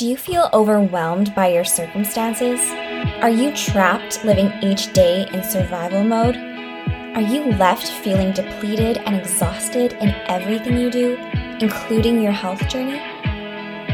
Do 0.00 0.06
you 0.06 0.16
feel 0.16 0.48
overwhelmed 0.54 1.34
by 1.34 1.48
your 1.48 1.64
circumstances? 1.66 2.58
Are 3.20 3.28
you 3.28 3.54
trapped 3.54 4.24
living 4.24 4.50
each 4.62 4.94
day 4.94 5.28
in 5.30 5.44
survival 5.44 6.02
mode? 6.04 6.38
Are 7.14 7.20
you 7.20 7.44
left 7.58 7.86
feeling 7.86 8.32
depleted 8.32 8.96
and 8.96 9.14
exhausted 9.14 9.92
in 10.00 10.14
everything 10.26 10.78
you 10.78 10.90
do, 10.90 11.18
including 11.60 12.22
your 12.22 12.32
health 12.32 12.66
journey? 12.66 12.98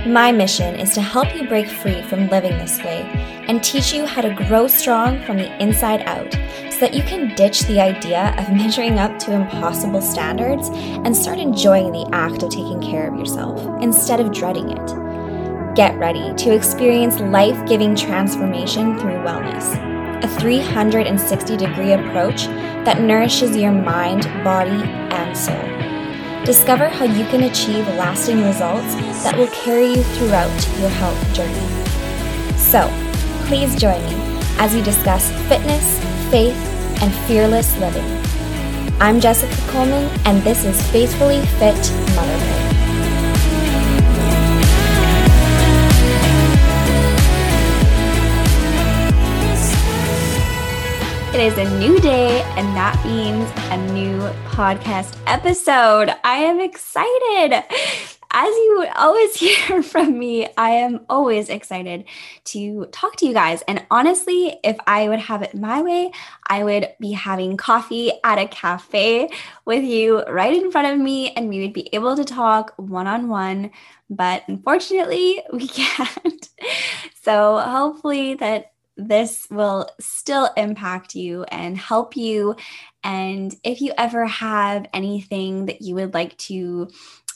My 0.08 0.30
mission 0.30 0.76
is 0.76 0.94
to 0.94 1.02
help 1.02 1.34
you 1.34 1.48
break 1.48 1.66
free 1.66 2.02
from 2.02 2.28
living 2.28 2.56
this 2.56 2.78
way 2.84 3.00
and 3.48 3.60
teach 3.64 3.92
you 3.92 4.06
how 4.06 4.22
to 4.22 4.32
grow 4.32 4.68
strong 4.68 5.20
from 5.24 5.38
the 5.38 5.60
inside 5.60 6.02
out 6.02 6.32
so 6.70 6.78
that 6.82 6.94
you 6.94 7.02
can 7.02 7.34
ditch 7.34 7.62
the 7.62 7.80
idea 7.80 8.32
of 8.38 8.52
measuring 8.52 9.00
up 9.00 9.18
to 9.18 9.32
impossible 9.32 10.00
standards 10.00 10.68
and 10.68 11.16
start 11.16 11.40
enjoying 11.40 11.90
the 11.90 12.08
act 12.12 12.44
of 12.44 12.50
taking 12.50 12.80
care 12.80 13.12
of 13.12 13.18
yourself 13.18 13.60
instead 13.82 14.20
of 14.20 14.32
dreading 14.32 14.70
it. 14.70 15.05
Get 15.76 15.98
ready 15.98 16.32
to 16.36 16.54
experience 16.54 17.20
life 17.20 17.68
giving 17.68 17.94
transformation 17.94 18.98
through 18.98 19.18
wellness, 19.18 19.74
a 20.24 20.40
360 20.40 21.54
degree 21.58 21.92
approach 21.92 22.46
that 22.86 23.02
nourishes 23.02 23.54
your 23.54 23.72
mind, 23.72 24.22
body, 24.42 24.70
and 24.70 25.36
soul. 25.36 26.46
Discover 26.46 26.88
how 26.88 27.04
you 27.04 27.26
can 27.26 27.42
achieve 27.42 27.86
lasting 27.88 28.42
results 28.42 28.94
that 29.22 29.36
will 29.36 29.48
carry 29.48 29.88
you 29.88 30.02
throughout 30.02 30.78
your 30.78 30.88
health 30.88 31.34
journey. 31.34 31.68
So, 32.56 32.88
please 33.46 33.76
join 33.78 34.02
me 34.06 34.14
as 34.56 34.72
we 34.72 34.80
discuss 34.80 35.30
fitness, 35.46 35.98
faith, 36.30 36.56
and 37.02 37.12
fearless 37.26 37.76
living. 37.76 38.06
I'm 38.98 39.20
Jessica 39.20 39.54
Coleman, 39.70 40.08
and 40.24 40.42
this 40.42 40.64
is 40.64 40.80
Faithfully 40.90 41.44
Fit 41.58 41.92
Motherhood. 42.16 42.65
It 51.36 51.52
is 51.52 51.58
a 51.58 51.78
new 51.78 52.00
day, 52.00 52.40
and 52.56 52.74
that 52.74 52.98
means 53.04 53.46
a 53.70 53.76
new 53.92 54.20
podcast 54.48 55.18
episode. 55.26 56.08
I 56.24 56.38
am 56.38 56.60
excited. 56.60 57.62
As 58.30 58.48
you 58.48 58.86
always 58.96 59.34
hear 59.40 59.82
from 59.82 60.18
me, 60.18 60.48
I 60.56 60.70
am 60.70 61.04
always 61.10 61.50
excited 61.50 62.06
to 62.44 62.86
talk 62.86 63.16
to 63.16 63.26
you 63.26 63.34
guys. 63.34 63.60
And 63.68 63.84
honestly, 63.90 64.58
if 64.64 64.78
I 64.86 65.10
would 65.10 65.18
have 65.18 65.42
it 65.42 65.54
my 65.54 65.82
way, 65.82 66.10
I 66.46 66.64
would 66.64 66.94
be 67.00 67.12
having 67.12 67.58
coffee 67.58 68.12
at 68.24 68.38
a 68.38 68.48
cafe 68.48 69.28
with 69.66 69.84
you 69.84 70.22
right 70.22 70.56
in 70.56 70.70
front 70.70 70.86
of 70.86 70.98
me, 70.98 71.32
and 71.32 71.50
we 71.50 71.60
would 71.60 71.74
be 71.74 71.90
able 71.92 72.16
to 72.16 72.24
talk 72.24 72.72
one 72.78 73.06
on 73.06 73.28
one. 73.28 73.72
But 74.08 74.44
unfortunately, 74.48 75.42
we 75.52 75.68
can't. 75.68 76.48
So 77.22 77.58
hopefully, 77.58 78.36
that 78.36 78.72
this 78.96 79.46
will 79.50 79.88
still 80.00 80.50
impact 80.56 81.14
you 81.14 81.44
and 81.44 81.76
help 81.76 82.16
you. 82.16 82.56
And 83.04 83.54
if 83.62 83.80
you 83.80 83.92
ever 83.98 84.26
have 84.26 84.86
anything 84.92 85.66
that 85.66 85.82
you 85.82 85.94
would 85.96 86.14
like 86.14 86.36
to 86.38 86.88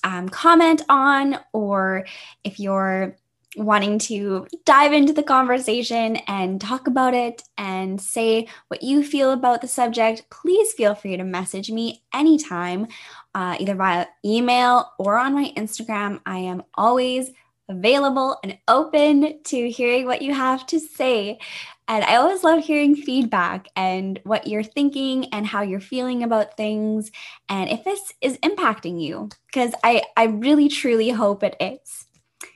um, 0.03 0.28
comment 0.28 0.83
on, 0.88 1.38
or 1.53 2.06
if 2.44 2.58
you're 2.58 3.16
wanting 3.56 3.98
to 3.98 4.47
dive 4.64 4.92
into 4.92 5.12
the 5.12 5.22
conversation 5.22 6.16
and 6.28 6.61
talk 6.61 6.86
about 6.86 7.14
it 7.14 7.42
and 7.58 8.00
say 8.00 8.47
what 8.69 8.83
you 8.83 9.03
feel 9.03 9.33
about 9.33 9.61
the 9.61 9.69
subject, 9.69 10.25
please 10.31 10.72
feel 10.72 10.94
free 10.94 11.16
to 11.16 11.25
message 11.25 11.70
me 11.70 12.03
anytime, 12.14 12.86
uh, 13.34 13.56
either 13.58 13.75
via 13.75 14.06
email 14.25 14.92
or 14.98 15.19
on 15.19 15.34
my 15.34 15.53
Instagram. 15.56 16.20
I 16.25 16.38
am 16.38 16.62
always 16.75 17.33
available 17.70 18.36
and 18.42 18.58
open 18.68 19.42
to 19.44 19.70
hearing 19.70 20.04
what 20.04 20.22
you 20.22 20.34
have 20.34 20.66
to 20.66 20.80
say. 20.80 21.38
And 21.88 22.04
I 22.04 22.16
always 22.16 22.44
love 22.44 22.64
hearing 22.64 22.94
feedback 22.94 23.68
and 23.74 24.20
what 24.24 24.46
you're 24.46 24.62
thinking 24.62 25.26
and 25.32 25.47
how 25.47 25.62
you're 25.62 25.80
feeling 25.80 26.22
about 26.22 26.56
things 26.56 27.10
and 27.48 27.70
if 27.70 27.84
this 27.84 28.12
is 28.20 28.38
impacting 28.38 29.00
you, 29.03 29.28
because 29.47 29.72
I, 29.82 30.03
I 30.16 30.25
really 30.25 30.69
truly 30.69 31.10
hope 31.10 31.42
it 31.42 31.56
is. 31.60 32.06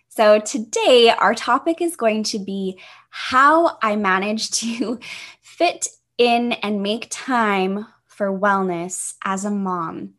So, 0.08 0.38
today 0.38 1.10
our 1.10 1.34
topic 1.34 1.80
is 1.80 1.96
going 1.96 2.22
to 2.24 2.38
be 2.38 2.78
how 3.10 3.78
I 3.82 3.96
manage 3.96 4.50
to 4.60 5.00
fit 5.40 5.88
in 6.18 6.52
and 6.52 6.82
make 6.82 7.08
time 7.10 7.86
for 8.06 8.38
wellness 8.38 9.14
as 9.24 9.44
a 9.44 9.50
mom, 9.50 10.14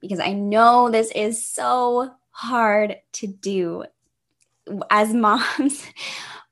because 0.00 0.20
I 0.20 0.34
know 0.34 0.90
this 0.90 1.10
is 1.12 1.44
so 1.44 2.10
hard 2.30 2.96
to 3.14 3.26
do 3.26 3.84
as 4.90 5.12
moms, 5.14 5.84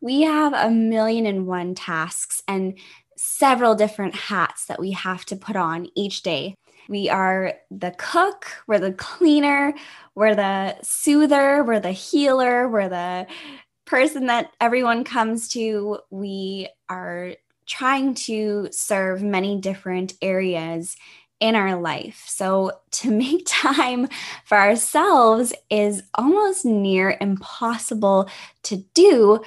we 0.01 0.23
have 0.23 0.53
a 0.53 0.71
million 0.71 1.27
and 1.27 1.47
one 1.47 1.75
tasks 1.75 2.43
and 2.49 2.79
several 3.17 3.75
different 3.75 4.15
hats 4.15 4.67
that 4.67 4.79
we 4.79 4.93
have 4.93 5.25
to 5.27 5.37
put 5.37 5.57
on 5.57 5.89
each 5.97 6.23
day. 6.23 6.55
We 6.89 7.09
are 7.09 7.55
the 7.71 7.95
cook, 7.99 8.47
we're 8.67 8.79
the 8.79 8.93
cleaner, 8.93 9.75
we're 10.15 10.35
the 10.35 10.77
soother, 10.83 11.65
we're 11.65 11.81
the 11.81 11.93
healer, 11.93 12.69
we're 12.69 12.89
the 12.89 13.27
person 13.87 14.27
that 14.27 14.53
everyone 14.61 15.03
comes 15.03 15.49
to. 15.49 15.99
We 16.11 16.69
are 16.89 17.35
trying 17.67 18.15
to 18.15 18.69
serve 18.71 19.23
many 19.23 19.61
different 19.61 20.15
areas 20.23 20.97
in 21.41 21.55
our 21.55 21.77
life. 21.77 22.25
So, 22.27 22.73
to 22.93 23.11
make 23.17 23.43
time 23.47 24.09
for 24.45 24.59
ourselves 24.59 25.53
is 25.71 26.03
almost 26.15 26.65
near 26.65 27.17
impossible 27.21 28.29
to 28.65 28.77
do 28.95 29.43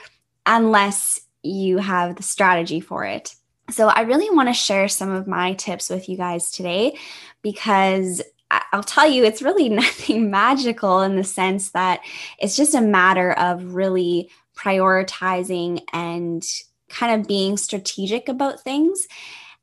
unless 0.46 1.22
you 1.44 1.78
have 1.78 2.16
the 2.16 2.24
strategy 2.24 2.80
for 2.80 3.06
it. 3.06 3.36
So, 3.70 3.88
I 3.88 4.02
really 4.02 4.34
want 4.36 4.50
to 4.50 4.54
share 4.54 4.88
some 4.88 5.12
of 5.12 5.28
my 5.28 5.54
tips 5.54 5.90
with 5.90 6.10
you 6.10 6.18
guys 6.18 6.52
today 6.52 6.98
because 7.42 8.22
I'll 8.52 8.84
tell 8.84 9.08
you, 9.08 9.24
it's 9.24 9.42
really 9.42 9.70
nothing 9.70 10.30
magical 10.30 11.02
in 11.02 11.16
the 11.16 11.24
sense 11.24 11.72
that 11.72 12.02
it's 12.40 12.56
just 12.56 12.76
a 12.76 12.82
matter 12.82 13.32
of 13.34 13.76
really 13.76 14.30
prioritizing 14.58 15.82
and 15.94 16.46
kind 16.90 17.22
of 17.22 17.28
being 17.28 17.56
strategic 17.56 18.28
about 18.28 18.62
things. 18.62 19.08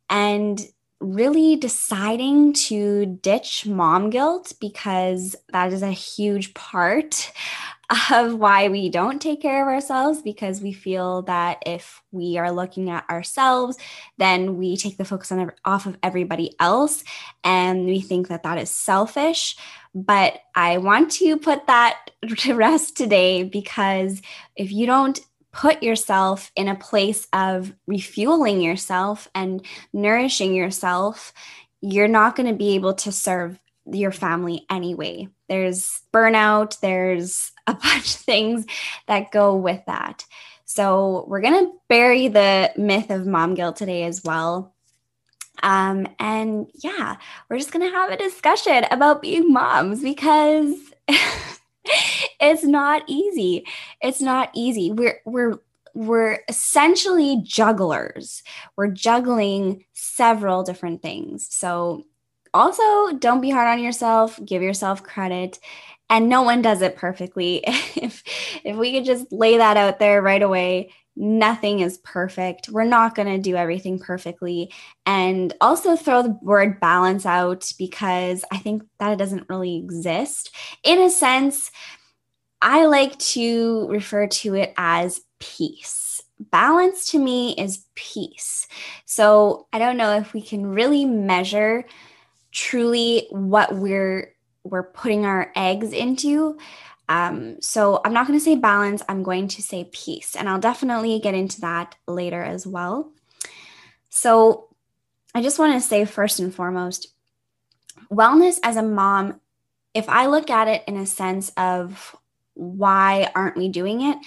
And 0.09 0.61
really 1.01 1.57
deciding 1.57 2.53
to 2.55 3.19
ditch 3.21 3.67
mom 3.67 4.09
guilt 4.09 4.55
because 4.61 5.37
that 5.53 5.73
is 5.73 5.83
a 5.83 5.91
huge 5.91 6.55
part 6.55 7.33
of 8.13 8.35
why 8.35 8.69
we 8.69 8.89
don't 8.89 9.21
take 9.21 9.43
care 9.43 9.63
of 9.63 9.73
ourselves 9.73 10.23
because 10.23 10.61
we 10.61 10.73
feel 10.73 11.23
that 11.23 11.63
if 11.65 12.03
we 12.11 12.37
are 12.39 12.51
looking 12.51 12.91
at 12.91 13.09
ourselves 13.11 13.77
then 14.17 14.57
we 14.57 14.77
take 14.77 14.97
the 14.97 15.05
focus 15.05 15.31
on 15.31 15.53
off 15.65 15.87
of 15.87 15.97
everybody 16.03 16.55
else 16.59 17.05
and 17.45 17.85
we 17.85 18.01
think 18.01 18.29
that 18.29 18.43
that 18.43 18.59
is 18.59 18.71
selfish. 18.71 19.57
But 19.95 20.41
i 20.55 20.79
want 20.79 21.11
to 21.13 21.37
put 21.37 21.67
that 21.67 22.11
to 22.39 22.55
rest 22.55 22.97
today 22.97 23.45
because 23.45 24.23
if 24.57 24.73
you 24.73 24.87
don't 24.87 25.21
put 25.57 25.83
yourself 25.83 26.53
in 26.55 26.69
a 26.69 26.75
place 26.75 27.27
of 27.33 27.73
refueling 27.87 28.61
yourself 28.61 29.27
and 29.35 29.65
nourishing 29.91 30.55
yourself, 30.55 31.33
you're 31.81 32.09
not 32.09 32.37
going 32.37 32.47
to 32.47 32.55
be 32.55 32.75
able 32.75 32.93
to 32.93 33.11
serve 33.11 33.59
your 33.91 34.13
family 34.13 34.67
anyway. 34.69 35.29
There's 35.49 36.03
burnout, 36.13 36.81
there's 36.81 37.53
a 37.67 37.73
bunch 37.83 38.17
of 38.17 38.21
things 38.21 38.67
that 39.09 39.31
go 39.31 39.57
with 39.57 39.81
that. 39.87 40.27
So, 40.67 41.25
we're 41.27 41.41
going 41.41 41.65
to 41.65 41.73
bury 41.89 42.29
the 42.29 42.73
myth 42.77 43.09
of 43.09 43.27
mom 43.27 43.55
guilt 43.55 43.77
today 43.77 44.03
as 44.03 44.23
well. 44.23 44.75
Um, 45.63 46.07
and 46.19 46.67
yeah, 46.75 47.17
we're 47.49 47.59
just 47.59 47.73
going 47.73 47.89
to 47.89 47.97
have 47.97 48.11
a 48.11 48.19
discussion 48.19 48.85
about 48.91 49.23
being 49.23 49.51
moms 49.51 50.03
because 50.03 50.75
it's 52.41 52.65
not 52.65 53.03
easy. 53.07 53.65
It's 54.01 54.21
not 54.21 54.51
easy. 54.55 54.93
We're 54.93 55.21
we're 55.25 55.59
we're 55.95 56.41
essentially 56.49 57.41
jugglers. 57.43 58.43
We're 58.77 58.89
juggling 58.89 59.85
several 59.95 60.63
different 60.63 61.01
things. 61.01 61.49
So 61.51 62.05
also 62.53 63.17
don't 63.19 63.41
be 63.41 63.51
hard 63.51 63.69
on 63.69 63.83
yourself, 63.83 64.39
give 64.45 64.63
yourself 64.63 65.03
credit. 65.03 65.59
And 66.09 66.29
no 66.29 66.43
one 66.43 66.63
does 66.63 66.83
it 66.83 66.97
perfectly. 66.97 67.63
if 67.67 68.23
if 68.65 68.77
we 68.77 68.93
could 68.93 69.05
just 69.05 69.33
lay 69.33 69.57
that 69.57 69.77
out 69.77 69.99
there 69.99 70.23
right 70.23 70.43
away, 70.43 70.93
nothing 71.17 71.81
is 71.81 71.99
perfect. 71.99 72.69
We're 72.69 72.85
not 72.85 73.15
going 73.15 73.29
to 73.29 73.39
do 73.39 73.57
everything 73.57 73.99
perfectly. 73.99 74.71
And 75.07 75.55
also 75.61 75.97
throw 75.97 76.23
the 76.23 76.39
word 76.43 76.79
balance 76.79 77.25
out 77.25 77.71
because 77.79 78.45
I 78.53 78.59
think 78.59 78.83
that 78.99 79.13
it 79.13 79.19
doesn't 79.19 79.49
really 79.49 79.77
exist. 79.77 80.55
In 80.85 81.01
a 81.01 81.11
sense, 81.11 81.71
I 82.61 82.87
like 82.87 83.19
to 83.19 83.89
refer 83.89 84.27
to 84.27 84.55
it 84.55 84.75
as 84.77 85.21
peace. 85.39 86.21
Balance 86.39 87.11
to 87.13 87.19
me 87.19 87.55
is 87.57 87.87
peace. 87.95 88.67
So 89.07 89.67
I 89.73 89.79
don't 89.79 89.97
know 89.97 90.17
if 90.19 90.35
we 90.35 90.43
can 90.43 90.67
really 90.67 91.05
measure 91.05 91.85
truly 92.53 93.27
what 93.31 93.75
we're 93.75 94.33
we're 94.65 94.91
putting 94.91 95.25
our 95.25 95.53
eggs 95.55 95.93
into 95.93 96.59
Um, 97.09 97.61
so 97.61 98.01
I'm 98.05 98.13
not 98.13 98.27
going 98.27 98.39
to 98.39 98.45
say 98.45 98.57
balance, 98.57 99.03
I'm 99.09 99.23
going 99.23 99.49
to 99.49 99.63
say 99.63 99.89
peace. 99.93 100.35
And 100.35 100.49
I'll 100.49 100.59
definitely 100.59 101.21
get 101.21 101.35
into 101.35 101.61
that 101.61 101.95
later 102.07 102.43
as 102.43 102.67
well. 102.67 103.13
So 104.09 104.69
I 105.35 105.43
just 105.43 105.59
want 105.59 105.75
to 105.75 105.87
say, 105.87 106.05
first 106.05 106.41
and 106.41 106.55
foremost, 106.55 107.09
wellness 108.11 108.59
as 108.63 108.77
a 108.77 108.83
mom, 108.83 109.41
if 109.95 110.09
I 110.09 110.27
look 110.27 110.51
at 110.51 110.69
it 110.69 110.83
in 110.87 110.97
a 110.97 111.07
sense 111.07 111.53
of 111.57 112.17
why 112.55 113.31
aren't 113.35 113.57
we 113.57 113.69
doing 113.69 114.01
it? 114.01 114.19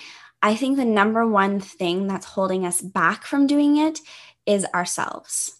I 0.42 0.56
think 0.56 0.78
the 0.78 0.86
number 0.86 1.28
one 1.28 1.60
thing 1.60 2.08
that's 2.08 2.26
holding 2.26 2.66
us 2.66 2.82
back 2.82 3.26
from 3.26 3.48
doing 3.48 3.78
it 3.78 4.00
is 4.46 4.66
ourselves. 4.74 5.56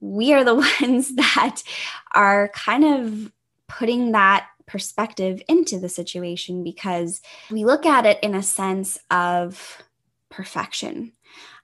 We 0.00 0.32
are 0.32 0.44
the 0.44 0.54
ones 0.80 1.14
that 1.16 1.62
are 2.14 2.48
kind 2.54 2.84
of 2.84 3.32
putting 3.68 4.12
that 4.12 4.46
perspective 4.66 5.42
into 5.48 5.78
the 5.78 5.88
situation 5.88 6.64
because 6.64 7.20
we 7.50 7.64
look 7.64 7.86
at 7.86 8.06
it 8.06 8.18
in 8.22 8.34
a 8.34 8.42
sense 8.42 8.98
of 9.10 9.82
perfection. 10.30 11.12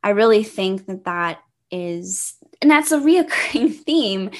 I 0.02 0.10
really 0.10 0.42
think 0.42 0.86
that 0.86 1.04
that 1.04 1.40
is, 1.70 2.34
and 2.60 2.70
that's 2.70 2.92
a 2.92 2.98
reoccurring 2.98 3.74
theme 3.84 4.30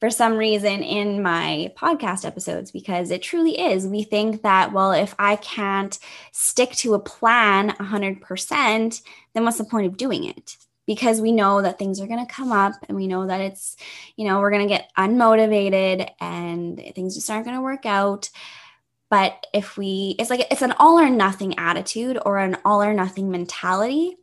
for 0.00 0.10
some 0.10 0.36
reason 0.36 0.82
in 0.82 1.22
my 1.22 1.70
podcast 1.76 2.24
episodes 2.24 2.72
because 2.72 3.12
it 3.12 3.22
truly 3.22 3.60
is. 3.60 3.86
We 3.86 4.02
think 4.02 4.42
that, 4.42 4.72
well, 4.72 4.90
if 4.90 5.14
I 5.18 5.36
can't 5.36 5.96
stick 6.32 6.72
to 6.72 6.94
a 6.94 6.98
plan 6.98 7.70
100%, 7.70 9.02
then 9.32 9.44
what's 9.44 9.58
the 9.58 9.64
point 9.64 9.86
of 9.86 9.96
doing 9.96 10.24
it? 10.24 10.56
Because 10.86 11.20
we 11.20 11.30
know 11.32 11.62
that 11.62 11.78
things 11.78 12.00
are 12.00 12.06
going 12.06 12.24
to 12.24 12.32
come 12.32 12.50
up 12.50 12.74
and 12.88 12.96
we 12.96 13.06
know 13.06 13.26
that 13.26 13.40
it's, 13.40 13.76
you 14.16 14.26
know, 14.26 14.40
we're 14.40 14.50
going 14.50 14.66
to 14.66 14.74
get 14.74 14.90
unmotivated 14.98 16.10
and 16.20 16.76
things 16.94 17.14
just 17.14 17.30
aren't 17.30 17.44
going 17.44 17.56
to 17.56 17.62
work 17.62 17.86
out. 17.86 18.30
But 19.08 19.46
if 19.54 19.76
we, 19.76 20.16
it's 20.18 20.30
like, 20.30 20.46
it's 20.50 20.62
an 20.62 20.72
all 20.78 20.98
or 20.98 21.08
nothing 21.08 21.58
attitude 21.58 22.18
or 22.24 22.38
an 22.38 22.56
all 22.64 22.82
or 22.82 22.94
nothing 22.94 23.30
mentality. 23.30 24.16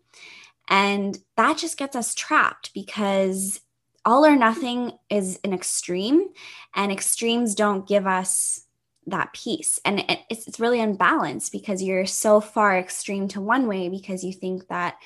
And 0.67 1.17
that 1.37 1.57
just 1.57 1.77
gets 1.77 1.95
us 1.95 2.13
trapped 2.13 2.73
because 2.73 3.61
all 4.05 4.25
or 4.25 4.35
nothing 4.35 4.93
is 5.09 5.39
an 5.43 5.53
extreme, 5.53 6.29
and 6.75 6.91
extremes 6.91 7.55
don't 7.55 7.87
give 7.87 8.07
us 8.07 8.63
that 9.07 9.33
peace. 9.33 9.79
And 9.83 10.03
it's, 10.29 10.47
it's 10.47 10.59
really 10.59 10.79
unbalanced 10.79 11.51
because 11.51 11.83
you're 11.83 12.05
so 12.05 12.39
far 12.39 12.77
extreme 12.77 13.27
to 13.29 13.41
one 13.41 13.67
way 13.67 13.89
because 13.89 14.23
you 14.23 14.33
think 14.33 14.67
that 14.67 14.97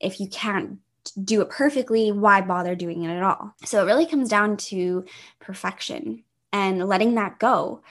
if 0.00 0.20
you 0.20 0.28
can't 0.28 0.78
do 1.24 1.40
it 1.40 1.50
perfectly, 1.50 2.12
why 2.12 2.40
bother 2.40 2.74
doing 2.74 3.04
it 3.04 3.14
at 3.14 3.22
all? 3.22 3.54
So 3.64 3.82
it 3.82 3.86
really 3.86 4.06
comes 4.06 4.28
down 4.28 4.56
to 4.58 5.04
perfection 5.40 6.24
and 6.52 6.86
letting 6.86 7.14
that 7.14 7.38
go. 7.38 7.82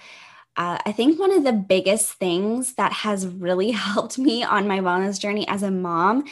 Uh, 0.55 0.77
I 0.85 0.91
think 0.91 1.19
one 1.19 1.31
of 1.31 1.43
the 1.43 1.53
biggest 1.53 2.13
things 2.13 2.75
that 2.75 2.93
has 2.93 3.27
really 3.27 3.71
helped 3.71 4.17
me 4.17 4.43
on 4.43 4.67
my 4.67 4.79
wellness 4.79 5.19
journey 5.19 5.47
as 5.47 5.63
a 5.63 5.71
mom 5.71 6.25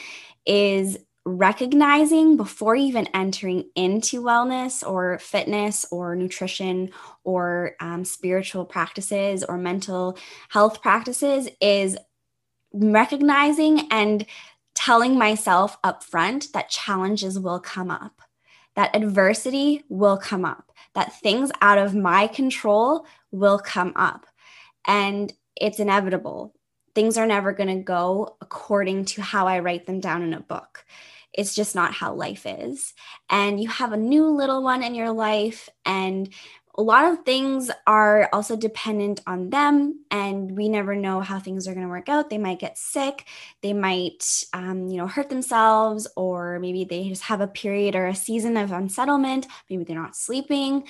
is 0.46 0.98
recognizing 1.24 2.36
before 2.36 2.76
even 2.76 3.08
entering 3.14 3.70
into 3.76 4.24
wellness 4.24 4.88
or 4.88 5.20
fitness 5.20 5.86
or 5.92 6.16
nutrition 6.16 6.90
or 7.24 7.76
um, 7.80 8.04
spiritual 8.04 8.66
practices 8.66 9.44
or 9.44 9.58
mental 9.58 10.18
health 10.50 10.82
practices 10.82 11.48
is 11.62 11.96
recognizing 12.74 13.88
and 13.92 14.26
telling 14.86 15.16
myself 15.16 15.78
up 15.84 16.04
front 16.04 16.48
that 16.54 16.70
challenges 16.70 17.38
will 17.38 17.60
come 17.60 17.92
up, 17.92 18.22
that 18.76 18.96
adversity 18.96 19.84
will 19.90 20.18
come 20.18 20.44
up, 20.44 20.72
that 20.96 21.14
things 21.20 21.52
out 21.62 21.78
of 21.78 21.94
my 21.94 22.26
control 22.26 23.06
will 23.32 23.60
come 23.60 23.94
up. 23.96 24.26
And 24.86 25.32
it's 25.56 25.80
inevitable. 25.80 26.56
Things 26.96 27.16
are 27.16 27.28
never 27.28 27.54
going 27.54 27.70
to 27.78 27.84
go 27.84 28.38
according 28.42 29.06
to 29.06 29.22
how 29.22 29.46
I 29.46 29.60
write 29.60 29.86
them 29.86 30.00
down 30.00 30.24
in 30.24 30.34
a 30.34 30.40
book 30.40 30.84
it's 31.34 31.56
just 31.56 31.76
not 31.76 31.94
how 31.94 32.14
life 32.14 32.46
is. 32.46 32.94
And 33.30 33.62
you 33.62 33.70
have 33.70 33.94
a 33.94 33.98
new 33.98 34.28
little 34.28 34.64
one 34.64 34.84
in 34.84 34.96
your 34.96 35.12
life, 35.12 35.70
and 35.86 36.30
a 36.76 36.82
lot 36.82 37.06
of 37.06 37.26
things 37.26 37.70
are 37.86 38.30
also 38.32 38.56
dependent 38.56 39.20
on 39.28 39.50
them 39.50 40.06
and 40.10 40.56
we 40.56 40.70
never 40.70 40.96
know 40.96 41.22
how 41.22 41.40
things 41.40 41.68
are 41.68 41.74
going 41.74 41.86
to 41.86 41.92
work 41.92 42.10
out. 42.10 42.30
They 42.30 42.38
might 42.38 42.60
get 42.60 42.78
sick. 42.78 43.26
They 43.62 43.74
might 43.74 44.46
um, 44.54 44.88
you 44.88 44.98
know 44.98 45.08
hurt 45.08 45.30
themselves 45.30 46.08
or 46.16 46.60
maybe 46.60 46.84
they 46.86 47.10
just 47.10 47.24
have 47.24 47.42
a 47.42 47.48
period 47.48 47.96
or 47.96 48.08
a 48.08 48.16
season 48.16 48.58
of 48.58 48.72
unsettlement. 48.72 49.48
Maybe 49.70 49.84
they're 49.84 49.96
not 49.96 50.16
sleeping. 50.16 50.88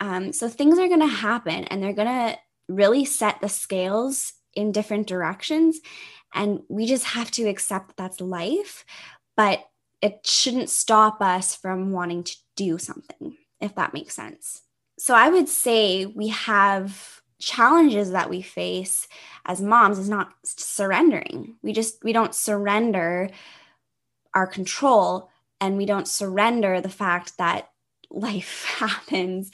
Um, 0.00 0.32
so 0.32 0.48
things 0.48 0.78
are 0.78 0.88
going 0.88 1.00
to 1.00 1.06
happen 1.06 1.64
and 1.64 1.82
they're 1.82 1.92
going 1.92 2.08
to 2.08 2.38
really 2.68 3.04
set 3.04 3.40
the 3.40 3.48
scales 3.48 4.32
in 4.54 4.72
different 4.72 5.06
directions 5.06 5.80
and 6.32 6.60
we 6.68 6.86
just 6.86 7.04
have 7.04 7.30
to 7.32 7.48
accept 7.48 7.88
that 7.88 7.96
that's 7.96 8.20
life 8.20 8.84
but 9.36 9.64
it 10.02 10.26
shouldn't 10.26 10.70
stop 10.70 11.20
us 11.20 11.54
from 11.54 11.92
wanting 11.92 12.24
to 12.24 12.36
do 12.56 12.78
something, 12.78 13.36
if 13.60 13.74
that 13.74 13.94
makes 13.94 14.14
sense. 14.14 14.62
So 15.00 15.14
I 15.14 15.30
would 15.30 15.48
say 15.48 16.04
we 16.04 16.28
have 16.28 17.22
challenges 17.38 18.10
that 18.10 18.28
we 18.28 18.42
face 18.42 19.08
as 19.46 19.62
moms 19.62 19.98
is 19.98 20.10
not 20.10 20.34
surrendering. 20.44 21.56
We 21.62 21.72
just 21.72 22.04
we 22.04 22.12
don't 22.12 22.34
surrender 22.34 23.30
our 24.34 24.46
control 24.46 25.30
and 25.58 25.78
we 25.78 25.86
don't 25.86 26.06
surrender 26.06 26.82
the 26.82 26.90
fact 26.90 27.38
that 27.38 27.70
life 28.10 28.64
happens 28.78 29.50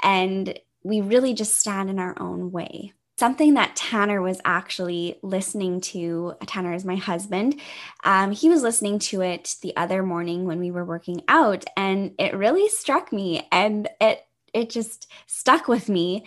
and 0.00 0.56
we 0.84 1.00
really 1.00 1.34
just 1.34 1.58
stand 1.58 1.90
in 1.90 1.98
our 1.98 2.14
own 2.20 2.52
way 2.52 2.92
something 3.16 3.54
that 3.54 3.76
Tanner 3.76 4.20
was 4.20 4.40
actually 4.44 5.18
listening 5.22 5.80
to. 5.80 6.34
Tanner 6.46 6.74
is 6.74 6.84
my 6.84 6.96
husband. 6.96 7.60
Um, 8.02 8.32
he 8.32 8.48
was 8.48 8.62
listening 8.62 8.98
to 9.00 9.20
it 9.20 9.54
the 9.62 9.74
other 9.76 10.02
morning 10.02 10.46
when 10.46 10.58
we 10.58 10.72
were 10.72 10.84
working 10.84 11.22
out, 11.28 11.64
and 11.76 12.12
it 12.18 12.34
really 12.34 12.68
struck 12.68 13.12
me, 13.12 13.46
and 13.52 13.88
it 14.00 14.26
it 14.54 14.70
just 14.70 15.10
stuck 15.26 15.68
with 15.68 15.88
me. 15.88 16.24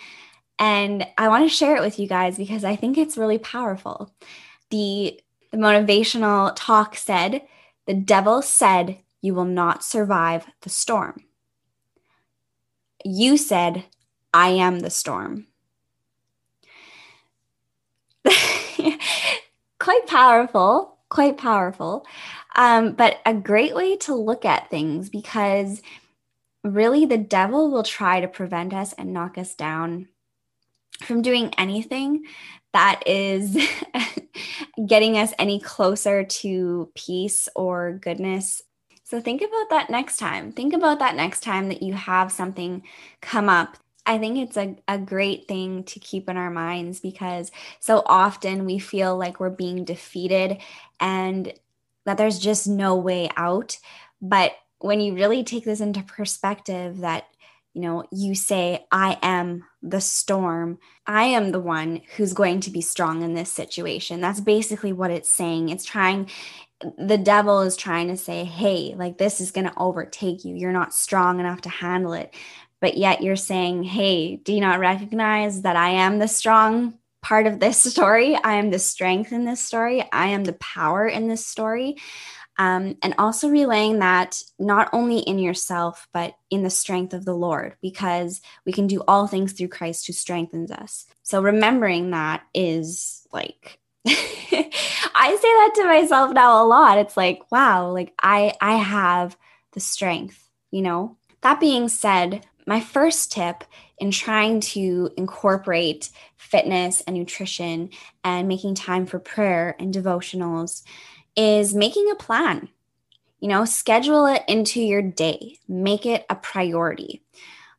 And 0.59 1.07
I 1.17 1.29
want 1.29 1.49
to 1.49 1.55
share 1.55 1.75
it 1.75 1.81
with 1.81 1.97
you 1.99 2.07
guys 2.07 2.37
because 2.37 2.63
I 2.63 2.75
think 2.75 2.97
it's 2.97 3.17
really 3.17 3.37
powerful. 3.39 4.13
The 4.69 5.19
the 5.51 5.57
motivational 5.57 6.51
talk 6.55 6.95
said, 6.95 7.41
"The 7.85 7.93
devil 7.93 8.41
said 8.41 8.99
you 9.21 9.33
will 9.33 9.45
not 9.45 9.83
survive 9.83 10.45
the 10.61 10.69
storm." 10.69 11.23
You 13.05 13.37
said, 13.37 13.85
"I 14.33 14.49
am 14.49 14.79
the 14.79 14.89
storm." 14.89 15.47
quite 19.79 20.07
powerful, 20.07 20.97
quite 21.09 21.37
powerful. 21.37 22.05
Um, 22.55 22.93
but 22.93 23.19
a 23.25 23.33
great 23.33 23.75
way 23.75 23.95
to 23.97 24.15
look 24.15 24.43
at 24.43 24.69
things 24.69 25.09
because 25.09 25.81
really 26.63 27.05
the 27.05 27.17
devil 27.17 27.71
will 27.71 27.83
try 27.83 28.21
to 28.21 28.27
prevent 28.27 28.73
us 28.73 28.93
and 28.93 29.13
knock 29.13 29.37
us 29.37 29.55
down 29.55 30.07
from 31.01 31.21
doing 31.21 31.53
anything 31.57 32.23
that 32.73 33.03
is 33.05 33.57
getting 34.87 35.17
us 35.17 35.33
any 35.39 35.59
closer 35.59 36.23
to 36.23 36.91
peace 36.95 37.47
or 37.55 37.93
goodness. 37.93 38.61
So 39.03 39.21
think 39.21 39.41
about 39.41 39.69
that 39.69 39.89
next 39.89 40.17
time. 40.17 40.51
Think 40.51 40.73
about 40.73 40.99
that 40.99 41.15
next 41.15 41.41
time 41.41 41.69
that 41.69 41.81
you 41.81 41.93
have 41.93 42.31
something 42.31 42.83
come 43.21 43.47
up 43.47 43.77
I 44.07 44.17
think 44.17 44.37
it's 44.37 44.55
a, 44.55 44.77
a 44.87 44.97
great 44.97 45.49
thing 45.49 45.83
to 45.83 45.99
keep 45.99 46.29
in 46.29 46.37
our 46.37 46.49
minds 46.49 47.01
because 47.01 47.51
so 47.81 48.01
often 48.05 48.63
we 48.63 48.79
feel 48.79 49.17
like 49.17 49.39
we're 49.39 49.49
being 49.49 49.83
defeated 49.83 50.59
and 51.01 51.53
that 52.05 52.17
there's 52.17 52.39
just 52.39 52.69
no 52.69 52.95
way 52.95 53.29
out. 53.35 53.77
But 54.21 54.53
when 54.79 54.99
you 54.99 55.15
really 55.15 55.43
take 55.43 55.65
this 55.65 55.81
into 55.81 56.03
perspective, 56.03 56.99
that 56.99 57.25
you 57.73 57.83
know, 57.83 58.05
you 58.11 58.33
say, 58.33 58.87
I 58.91 59.19
am 59.21 59.63
the 59.83 60.01
storm. 60.01 60.79
I 61.05 61.25
am 61.25 61.51
the 61.51 61.59
one 61.59 62.01
who's 62.15 62.33
going 62.33 62.61
to 62.61 62.71
be 62.71 62.81
strong 62.81 63.21
in 63.21 63.35
this 63.35 63.51
situation. 63.51 64.19
That's 64.19 64.39
basically 64.39 64.93
what 64.93 65.11
it's 65.11 65.29
saying. 65.29 65.69
It's 65.69 65.85
trying, 65.85 66.27
the 66.97 67.19
devil 67.19 67.61
is 67.61 67.77
trying 67.77 68.07
to 68.07 68.17
say, 68.17 68.45
hey, 68.45 68.95
like 68.97 69.19
this 69.19 69.39
is 69.39 69.51
going 69.51 69.67
to 69.67 69.77
overtake 69.77 70.43
you. 70.43 70.55
You're 70.55 70.71
not 70.71 70.91
strong 70.91 71.39
enough 71.39 71.61
to 71.61 71.69
handle 71.69 72.13
it 72.13 72.33
but 72.79 72.97
yet 72.97 73.21
you're 73.21 73.35
saying, 73.35 73.83
hey, 73.83 74.35
do 74.37 74.53
you 74.53 74.61
not 74.61 74.79
recognize 74.79 75.63
that 75.63 75.75
I 75.75 75.89
am 75.89 76.19
the 76.19 76.27
strong 76.27 76.95
part 77.21 77.47
of 77.47 77.59
this 77.59 77.81
story? 77.91 78.35
I 78.35 78.55
am 78.55 78.69
the 78.69 78.79
strength 78.79 79.31
in 79.31 79.45
this 79.45 79.63
story. 79.63 80.03
I 80.11 80.27
am 80.27 80.43
the 80.43 80.53
power 80.53 81.07
in 81.07 81.27
this 81.27 81.45
story. 81.45 81.97
Um, 82.59 82.97
and 83.03 83.13
also 83.17 83.49
relaying 83.49 83.99
that 83.99 84.41
not 84.57 84.89
only 84.91 85.19
in 85.19 85.37
yourself, 85.37 86.07
but 86.11 86.35
in 86.49 86.63
the 86.63 86.69
strength 86.69 87.13
of 87.13 87.23
the 87.23 87.35
Lord, 87.35 87.75
because 87.81 88.41
we 88.65 88.73
can 88.73 88.87
do 88.87 89.03
all 89.07 89.27
things 89.27 89.53
through 89.53 89.67
Christ 89.67 90.07
who 90.07 90.13
strengthens 90.13 90.71
us. 90.71 91.05
So 91.21 91.41
remembering 91.41 92.11
that 92.11 92.43
is 92.55 93.27
like, 93.31 93.79
I 94.07 95.35
say 95.35 95.41
that 95.41 95.71
to 95.75 95.83
myself 95.85 96.33
now 96.33 96.63
a 96.63 96.65
lot. 96.65 96.97
It's 96.97 97.17
like, 97.17 97.43
wow, 97.51 97.91
like 97.91 98.13
I 98.21 98.53
I 98.61 98.75
have 98.75 99.37
the 99.73 99.79
strength, 99.79 100.49
you 100.71 100.81
know. 100.81 101.17
That 101.41 101.59
being 101.59 101.89
said, 101.89 102.45
my 102.65 102.79
first 102.79 103.31
tip 103.31 103.63
in 103.97 104.11
trying 104.11 104.59
to 104.59 105.09
incorporate 105.17 106.09
fitness 106.35 107.01
and 107.01 107.15
nutrition 107.15 107.89
and 108.23 108.47
making 108.47 108.75
time 108.75 109.05
for 109.05 109.19
prayer 109.19 109.75
and 109.79 109.93
devotionals 109.93 110.83
is 111.37 111.73
making 111.73 112.09
a 112.11 112.15
plan. 112.15 112.67
You 113.39 113.47
know, 113.49 113.65
schedule 113.65 114.25
it 114.25 114.43
into 114.47 114.81
your 114.81 115.01
day, 115.01 115.59
make 115.67 116.05
it 116.05 116.25
a 116.29 116.35
priority. 116.35 117.23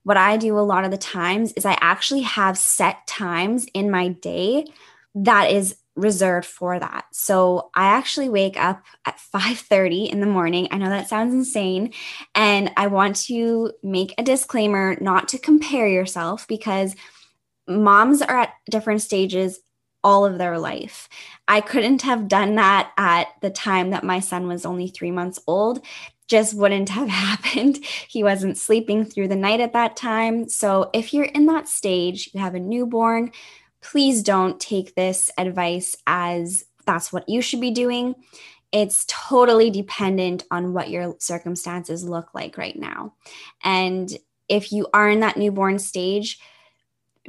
What 0.04 0.16
I 0.16 0.36
do 0.36 0.58
a 0.58 0.60
lot 0.60 0.84
of 0.84 0.90
the 0.90 0.96
times 0.96 1.52
is 1.52 1.66
I 1.66 1.76
actually 1.80 2.22
have 2.22 2.56
set 2.56 3.06
times 3.06 3.66
in 3.74 3.90
my 3.90 4.08
day 4.08 4.66
that 5.16 5.50
is 5.50 5.76
reserved 5.96 6.46
for 6.46 6.78
that. 6.78 7.06
So 7.10 7.70
I 7.74 7.86
actually 7.86 8.28
wake 8.28 8.56
up 8.56 8.84
at 9.04 9.18
5:30 9.18 10.08
in 10.08 10.20
the 10.20 10.26
morning. 10.26 10.68
I 10.70 10.78
know 10.78 10.88
that 10.88 11.08
sounds 11.08 11.34
insane 11.34 11.92
and 12.36 12.70
I 12.76 12.86
want 12.86 13.16
to 13.26 13.72
make 13.82 14.14
a 14.16 14.22
disclaimer 14.22 14.96
not 15.00 15.28
to 15.28 15.38
compare 15.38 15.88
yourself 15.88 16.46
because 16.46 16.94
moms 17.66 18.22
are 18.22 18.38
at 18.38 18.54
different 18.70 19.02
stages 19.02 19.60
all 20.04 20.24
of 20.24 20.38
their 20.38 20.58
life. 20.58 21.08
I 21.46 21.60
couldn't 21.60 22.02
have 22.02 22.28
done 22.28 22.54
that 22.56 22.92
at 22.96 23.28
the 23.40 23.50
time 23.50 23.90
that 23.90 24.04
my 24.04 24.20
son 24.20 24.46
was 24.46 24.64
only 24.64 24.88
3 24.88 25.10
months 25.10 25.38
old. 25.46 25.84
Just 26.28 26.54
wouldn't 26.54 26.90
have 26.90 27.08
happened. 27.26 27.78
He 28.08 28.22
wasn't 28.22 28.58
sleeping 28.58 29.04
through 29.04 29.28
the 29.28 29.36
night 29.36 29.60
at 29.60 29.72
that 29.72 29.96
time. 29.96 30.48
So, 30.48 30.90
if 30.92 31.12
you're 31.12 31.24
in 31.24 31.46
that 31.46 31.68
stage, 31.68 32.30
you 32.32 32.40
have 32.40 32.54
a 32.54 32.60
newborn, 32.60 33.32
please 33.80 34.22
don't 34.22 34.60
take 34.60 34.94
this 34.94 35.30
advice 35.38 35.96
as 36.06 36.64
that's 36.86 37.12
what 37.12 37.28
you 37.28 37.40
should 37.42 37.60
be 37.60 37.70
doing. 37.70 38.14
It's 38.72 39.06
totally 39.08 39.70
dependent 39.70 40.44
on 40.50 40.74
what 40.74 40.90
your 40.90 41.14
circumstances 41.18 42.04
look 42.04 42.34
like 42.34 42.58
right 42.58 42.78
now. 42.78 43.14
And 43.62 44.10
if 44.48 44.72
you 44.72 44.88
are 44.92 45.08
in 45.08 45.20
that 45.20 45.36
newborn 45.36 45.78
stage, 45.78 46.38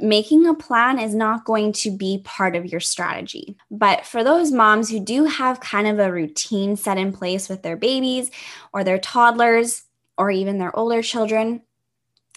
making 0.00 0.46
a 0.46 0.54
plan 0.54 0.98
is 0.98 1.14
not 1.14 1.44
going 1.44 1.72
to 1.72 1.90
be 1.90 2.20
part 2.24 2.56
of 2.56 2.66
your 2.66 2.80
strategy. 2.80 3.56
But 3.70 4.06
for 4.06 4.24
those 4.24 4.52
moms 4.52 4.90
who 4.90 5.00
do 5.00 5.24
have 5.24 5.60
kind 5.60 5.86
of 5.86 5.98
a 5.98 6.12
routine 6.12 6.76
set 6.76 6.98
in 6.98 7.12
place 7.12 7.48
with 7.48 7.62
their 7.62 7.76
babies 7.76 8.30
or 8.72 8.84
their 8.84 8.98
toddlers 8.98 9.82
or 10.16 10.30
even 10.30 10.58
their 10.58 10.76
older 10.76 11.02
children, 11.02 11.62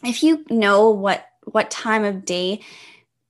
if 0.04 0.24
you 0.24 0.46
know 0.50 0.90
what 0.90 1.26
what 1.46 1.70
time 1.70 2.04
of 2.04 2.26
day 2.26 2.62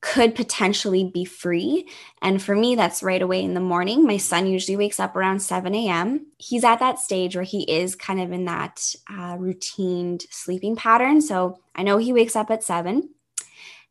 could 0.04 0.36
potentially 0.36 1.06
be 1.06 1.24
free. 1.24 1.88
And 2.22 2.42
for 2.42 2.54
me, 2.58 2.76
that's 2.76 3.02
right 3.02 3.22
away 3.22 3.42
in 3.42 3.54
the 3.54 3.62
morning. 3.62 4.06
My 4.06 4.18
son 4.18 4.48
usually 4.48 4.76
wakes 4.76 5.00
up 5.00 5.16
around 5.16 5.40
7 5.40 5.74
a.m. 5.74 6.28
He's 6.38 6.66
at 6.66 6.80
that 6.80 7.00
stage 7.00 7.38
where 7.38 7.46
he 7.46 7.64
is 7.64 7.96
kind 7.96 8.20
of 8.20 8.34
in 8.34 8.44
that 8.44 8.94
uh, 9.10 9.38
routined 9.38 10.26
sleeping 10.30 10.76
pattern. 10.76 11.22
So 11.22 11.58
I 11.74 11.84
know 11.84 11.98
he 11.98 12.12
wakes 12.12 12.36
up 12.36 12.52
at 12.52 12.66
7. 12.66 13.10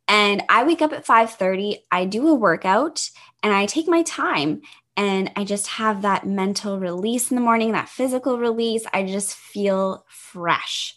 And 0.07 0.43
I 0.49 0.63
wake 0.63 0.81
up 0.81 0.93
at 0.93 1.05
5:30. 1.05 1.83
I 1.91 2.05
do 2.05 2.27
a 2.27 2.35
workout 2.35 3.09
and 3.41 3.53
I 3.53 3.65
take 3.65 3.87
my 3.87 4.03
time 4.03 4.61
and 4.95 5.31
I 5.35 5.43
just 5.43 5.67
have 5.67 6.01
that 6.03 6.25
mental 6.25 6.79
release 6.79 7.31
in 7.31 7.35
the 7.35 7.41
morning, 7.41 7.71
that 7.71 7.89
physical 7.89 8.37
release. 8.37 8.85
I 8.93 9.03
just 9.03 9.35
feel 9.35 10.05
fresh. 10.07 10.95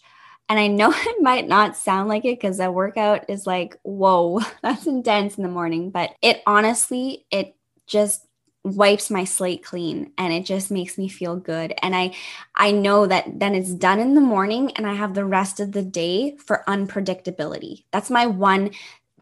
And 0.49 0.59
I 0.59 0.67
know 0.67 0.91
it 0.95 1.21
might 1.21 1.47
not 1.47 1.77
sound 1.77 2.09
like 2.09 2.25
it 2.25 2.39
because 2.39 2.59
a 2.59 2.71
workout 2.71 3.29
is 3.29 3.47
like, 3.47 3.77
whoa, 3.83 4.41
that's 4.61 4.87
intense 4.87 5.37
in 5.37 5.43
the 5.43 5.49
morning. 5.49 5.89
But 5.89 6.11
it 6.21 6.41
honestly, 6.45 7.25
it 7.31 7.55
just 7.87 8.26
wipes 8.75 9.09
my 9.09 9.23
slate 9.23 9.63
clean 9.63 10.11
and 10.17 10.33
it 10.33 10.45
just 10.45 10.71
makes 10.71 10.97
me 10.97 11.07
feel 11.07 11.35
good. 11.35 11.73
And 11.81 11.95
i 11.95 12.13
i 12.55 12.71
know 12.71 13.05
that 13.07 13.39
then 13.39 13.55
it's 13.55 13.73
done 13.73 13.99
in 13.99 14.15
the 14.15 14.21
morning 14.21 14.71
and 14.75 14.87
i 14.87 14.93
have 14.93 15.13
the 15.13 15.25
rest 15.25 15.59
of 15.59 15.71
the 15.71 15.83
day 15.83 16.35
for 16.37 16.63
unpredictability. 16.67 17.83
That's 17.91 18.09
my 18.09 18.25
one 18.25 18.71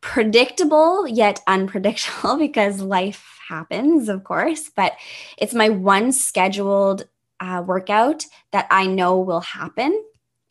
predictable 0.02 1.08
yet 1.08 1.42
unpredictable 1.48 2.38
because 2.46 2.80
life 2.80 3.40
happens 3.48 4.08
of 4.08 4.24
course 4.24 4.70
but 4.76 4.94
it's 5.38 5.54
my 5.54 5.70
one 5.70 6.12
scheduled 6.12 7.08
uh, 7.40 7.64
workout 7.66 8.24
that 8.52 8.68
i 8.70 8.86
know 8.86 9.20
will 9.20 9.42
happen 9.42 10.04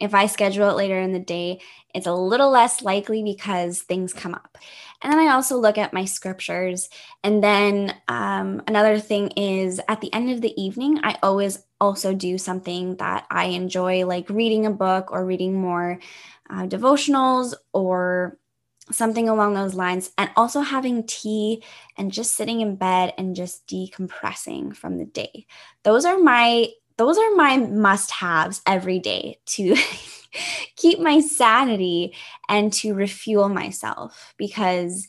if 0.05 0.15
I 0.15 0.27
schedule 0.27 0.71
it 0.71 0.77
later 0.77 1.01
in 1.01 1.13
the 1.13 1.19
day, 1.19 1.61
it's 1.95 2.07
a 2.07 2.13
little 2.13 2.51
less 2.51 2.83
likely 2.83 3.23
because 3.23 3.83
things 3.83 4.13
come 4.13 4.35
up. 4.35 4.59
And 5.03 5.13
then 5.13 5.21
I 5.21 5.33
also 5.33 5.57
look 5.59 5.79
at 5.79 5.93
my 5.93 6.05
scriptures. 6.05 6.89
And 7.23 7.43
then 7.43 7.95
um, 8.09 8.63
another 8.67 8.99
thing 8.99 9.29
is 9.37 9.81
at 9.89 10.01
the 10.01 10.13
end 10.13 10.31
of 10.31 10.41
the 10.41 10.61
evening, 10.61 11.01
I 11.03 11.19
always 11.23 11.63
also 11.81 12.15
do 12.15 12.39
something 12.39 12.97
that 12.97 13.27
I 13.31 13.47
enjoy, 13.47 14.07
like 14.07 14.29
reading 14.31 14.67
a 14.67 14.71
book 14.71 15.13
or 15.13 15.25
reading 15.25 15.55
more 15.55 16.01
uh, 16.51 16.63
devotionals 16.67 17.55
or 17.73 18.39
something 18.91 19.29
along 19.29 19.55
those 19.55 19.75
lines. 19.75 20.11
And 20.19 20.31
also 20.37 20.61
having 20.61 21.07
tea 21.07 21.63
and 21.97 22.13
just 22.13 22.35
sitting 22.35 22.61
in 22.61 22.77
bed 22.77 23.15
and 23.17 23.37
just 23.37 23.67
decompressing 23.67 24.77
from 24.77 24.99
the 24.99 25.07
day. 25.07 25.47
Those 25.85 26.05
are 26.05 26.19
my 26.19 26.69
those 26.97 27.19
are 27.19 27.35
my 27.35 27.57
must 27.57 28.11
haves 28.11 28.63
every 28.67 28.99
day 28.99 29.39
to 29.47 29.77
keep 30.77 31.01
my 31.01 31.21
sanity 31.21 32.15
and 32.49 32.73
to 32.75 32.95
refuel 32.95 33.49
myself 33.49 34.35
because 34.37 35.09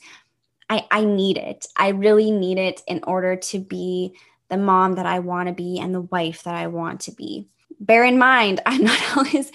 I, 0.69 0.85
I 0.89 1.05
need 1.05 1.37
it. 1.37 1.67
I 1.75 1.89
really 1.89 2.31
need 2.31 2.57
it 2.57 2.81
in 2.87 3.03
order 3.03 3.35
to 3.35 3.59
be 3.59 4.15
the 4.49 4.57
mom 4.57 4.95
that 4.95 5.05
I 5.05 5.19
want 5.19 5.47
to 5.47 5.53
be 5.53 5.79
and 5.79 5.93
the 5.93 6.01
wife 6.01 6.43
that 6.43 6.55
I 6.55 6.67
want 6.67 7.01
to 7.01 7.11
be. 7.11 7.47
Bear 7.79 8.03
in 8.03 8.17
mind, 8.17 8.61
I'm 8.65 8.83
not 8.83 9.17
always 9.17 9.51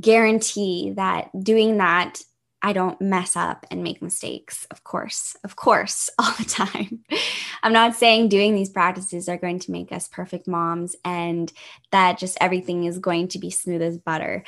guarantee 0.00 0.92
that 0.96 1.30
doing 1.42 1.78
that 1.78 2.20
I 2.64 2.72
don't 2.72 2.98
mess 2.98 3.36
up 3.36 3.66
and 3.70 3.82
make 3.82 4.00
mistakes, 4.00 4.66
of 4.70 4.84
course, 4.84 5.36
of 5.44 5.54
course, 5.54 6.08
all 6.18 6.32
the 6.38 6.46
time. 6.46 7.04
I'm 7.62 7.74
not 7.74 7.94
saying 7.94 8.30
doing 8.30 8.54
these 8.54 8.70
practices 8.70 9.28
are 9.28 9.36
going 9.36 9.58
to 9.60 9.70
make 9.70 9.92
us 9.92 10.08
perfect 10.08 10.48
moms 10.48 10.96
and 11.04 11.52
that 11.92 12.18
just 12.18 12.38
everything 12.40 12.84
is 12.84 12.98
going 12.98 13.28
to 13.28 13.38
be 13.38 13.50
smooth 13.50 13.82
as 13.82 13.98
butter. 13.98 14.44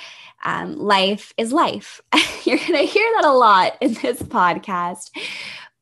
Um, 0.47 0.79
life 0.79 1.35
is 1.37 1.53
life. 1.53 2.01
You're 2.45 2.57
going 2.57 2.73
to 2.73 2.91
hear 2.91 3.07
that 3.17 3.27
a 3.27 3.33
lot 3.33 3.77
in 3.83 3.93
this 3.93 4.23
podcast, 4.23 5.11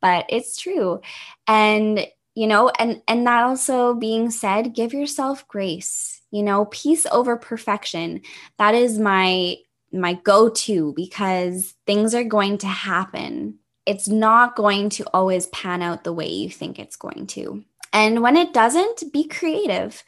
but 0.03 0.27
it's 0.29 0.61
true. 0.61 1.01
And 1.47 2.05
you 2.35 2.49
know 2.49 2.69
and 2.81 3.01
and 3.07 3.25
that 3.29 3.45
also 3.45 3.95
being 3.95 4.29
said 4.29 4.75
give 4.75 4.93
yourself 4.93 5.47
grace 5.47 6.21
you 6.33 6.43
know 6.43 6.65
peace 6.65 7.07
over 7.13 7.37
perfection 7.37 8.21
that 8.59 8.75
is 8.75 8.99
my 8.99 9.55
my 9.95 10.15
go 10.15 10.49
to 10.49 10.93
because 10.95 11.75
things 11.87 12.15
are 12.15 12.25
going 12.25 12.59
to 12.59 12.67
happen. 12.67 13.59
It's 13.87 14.09
not 14.09 14.57
going 14.57 14.89
to 14.91 15.05
always 15.13 15.47
pan 15.49 15.83
out 15.83 16.05
the 16.05 16.13
way 16.13 16.29
you 16.29 16.51
think 16.51 16.79
it's 16.79 16.97
going 16.97 17.27
to. 17.29 17.65
And 17.93 18.23
when 18.23 18.37
it 18.37 18.53
doesn't, 18.53 19.13
be 19.13 19.29
creative. 19.29 20.03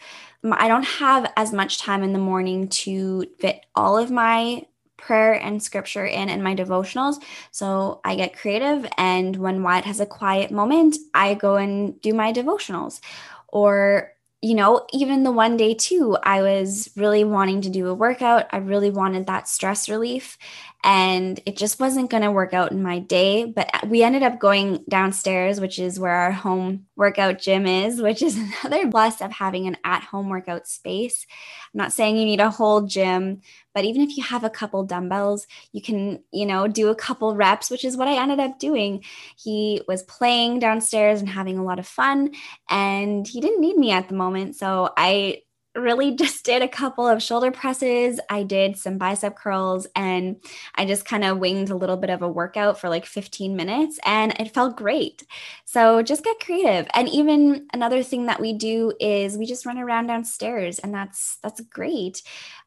I 0.45 0.69
don't 0.69 0.85
have 0.85 1.33
as 1.37 1.52
much 1.52 1.78
time 1.78 2.02
in 2.02 2.12
the 2.12 2.19
morning 2.19 2.69
to 2.69 3.26
fit 3.38 3.64
all 3.75 3.97
of 3.97 4.11
my 4.11 4.66
prayer 4.97 5.35
and 5.35 5.62
scripture 5.62 6.05
in 6.05 6.28
and 6.28 6.43
my 6.43 6.55
devotionals. 6.55 7.23
So 7.52 8.00
I 8.05 8.16
get 8.16 8.37
creative. 8.37 8.87
And 8.99 9.37
when 9.37 9.62
Wyatt 9.62 9.85
has 9.85 10.00
a 10.00 10.07
quiet 10.07 10.50
moment, 10.50 10.97
I 11.14 11.35
go 11.35 11.57
and 11.57 12.00
do 12.00 12.12
my 12.12 12.33
devotionals. 12.33 13.00
Or 13.49 14.12
you 14.43 14.55
know, 14.55 14.87
even 14.93 15.23
the 15.25 15.33
one 15.33 15.57
day 15.57 15.75
too, 15.75 16.16
I 16.23 16.43
was 16.43 16.90
really 16.97 17.25
wanting 17.25 17.62
to 17.62 17.71
do 17.71 17.88
a 17.88 17.95
workout. 17.95 18.47
I 18.50 18.59
really 18.59 18.90
wanted 18.90 19.26
that 19.26 19.49
stress 19.49 19.88
relief 19.88 20.37
and 20.85 21.40
it 21.47 21.56
just 21.56 21.80
wasn't 21.80 22.11
going 22.11 22.23
to 22.23 22.30
work 22.30 22.54
out 22.54 22.71
in 22.71 22.83
my 22.83 23.00
day. 23.00 23.45
But 23.45 23.88
we 23.88 24.02
ended 24.02 24.23
up 24.23 24.38
going 24.38 24.85
downstairs, 24.88 25.61
which 25.61 25.78
is 25.78 25.99
where 25.99 26.12
our 26.12 26.33
home 26.33 26.87
workout 26.95 27.40
gym 27.40 27.66
is, 27.66 28.00
which 28.00 28.23
is 28.23 28.37
another 28.64 28.88
plus 28.90 29.21
of 29.21 29.33
having 29.33 29.66
an 29.66 29.76
at 29.85 30.04
home 30.04 30.28
workout 30.28 30.68
space. 30.68 31.26
I'm 31.75 31.78
not 31.78 31.92
saying 31.92 32.16
you 32.16 32.25
need 32.25 32.40
a 32.40 32.50
whole 32.50 32.83
gym, 32.83 33.40
but 33.75 33.85
even 33.85 34.02
if 34.02 34.16
you 34.16 34.23
have 34.23 34.45
a 34.45 34.50
couple 34.50 34.85
dumbbells, 34.85 35.47
you 35.73 35.83
can, 35.83 36.23
you 36.33 36.47
know, 36.47 36.68
do 36.68 36.88
a 36.88 36.95
couple 36.95 37.35
reps, 37.35 37.71
which 37.71 37.85
is 37.85 37.97
what 37.97 38.09
I 38.09 38.23
ended 38.23 38.40
up 38.40 38.59
doing. 38.59 39.04
He 39.37 39.83
was 39.88 40.02
playing 40.04 40.61
downstairs 40.61 41.21
and 41.21 41.28
having 41.28 41.59
a 41.59 41.64
lot 41.64 41.78
of 41.78 41.87
fun, 41.87 42.33
and 42.71 43.26
he 43.26 43.40
didn't 43.40 43.61
need 43.61 43.76
me 43.76 43.90
at 43.90 44.09
the 44.09 44.14
moment. 44.14 44.56
So 44.56 44.92
I 44.97 45.42
really 45.76 46.14
just 46.16 46.45
did 46.45 46.62
a 46.62 46.68
couple 46.68 47.06
of 47.06 47.23
shoulder 47.23 47.50
presses. 47.50 48.21
I 48.30 48.42
did 48.42 48.76
some 48.76 48.99
bicep 48.99 49.37
curls 49.37 49.87
and 49.95 50.37
I 50.75 50.87
just 50.87 51.04
kind 51.04 51.25
of 51.25 51.38
winged 51.38 51.71
a 51.71 51.76
little 51.76 51.97
bit 51.97 52.11
of 52.11 52.23
a 52.23 52.28
workout 52.28 52.80
for 52.80 52.88
like 52.88 53.06
15 53.06 53.54
minutes 53.56 53.99
and 54.04 54.33
it 54.40 54.54
felt 54.54 54.76
great. 54.76 55.25
So 55.64 56.02
just 56.02 56.25
get 56.25 56.40
creative. 56.40 56.87
And 56.95 57.09
even 57.09 57.66
another 57.73 58.02
thing 58.02 58.26
that 58.26 58.40
we 58.40 58.52
do 58.52 58.92
is 59.00 59.37
we 59.37 59.47
just 59.47 59.66
run 59.66 59.78
around 59.78 60.06
downstairs 60.06 60.78
and 60.78 60.95
that's 60.95 61.38
that's 61.42 61.61
great. 61.61 62.23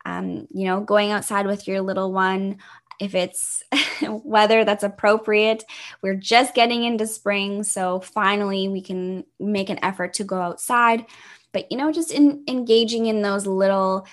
Um, 0.05 0.47
you 0.51 0.65
know, 0.65 0.81
going 0.81 1.11
outside 1.11 1.45
with 1.45 1.67
your 1.67 1.81
little 1.81 2.11
one 2.11 2.57
if 2.99 3.15
it's 3.15 3.63
weather 4.01 4.65
that's 4.65 4.83
appropriate. 4.83 5.63
We're 6.01 6.15
just 6.15 6.53
getting 6.53 6.83
into 6.83 7.07
spring, 7.07 7.63
so 7.63 8.01
finally 8.01 8.67
we 8.67 8.81
can 8.81 9.23
make 9.39 9.69
an 9.69 9.83
effort 9.83 10.13
to 10.15 10.23
go 10.23 10.39
outside 10.39 11.05
but 11.51 11.71
you 11.71 11.77
know 11.77 11.91
just 11.91 12.11
in 12.11 12.43
engaging 12.47 13.07
in 13.07 13.21
those 13.21 13.45
little 13.45 14.05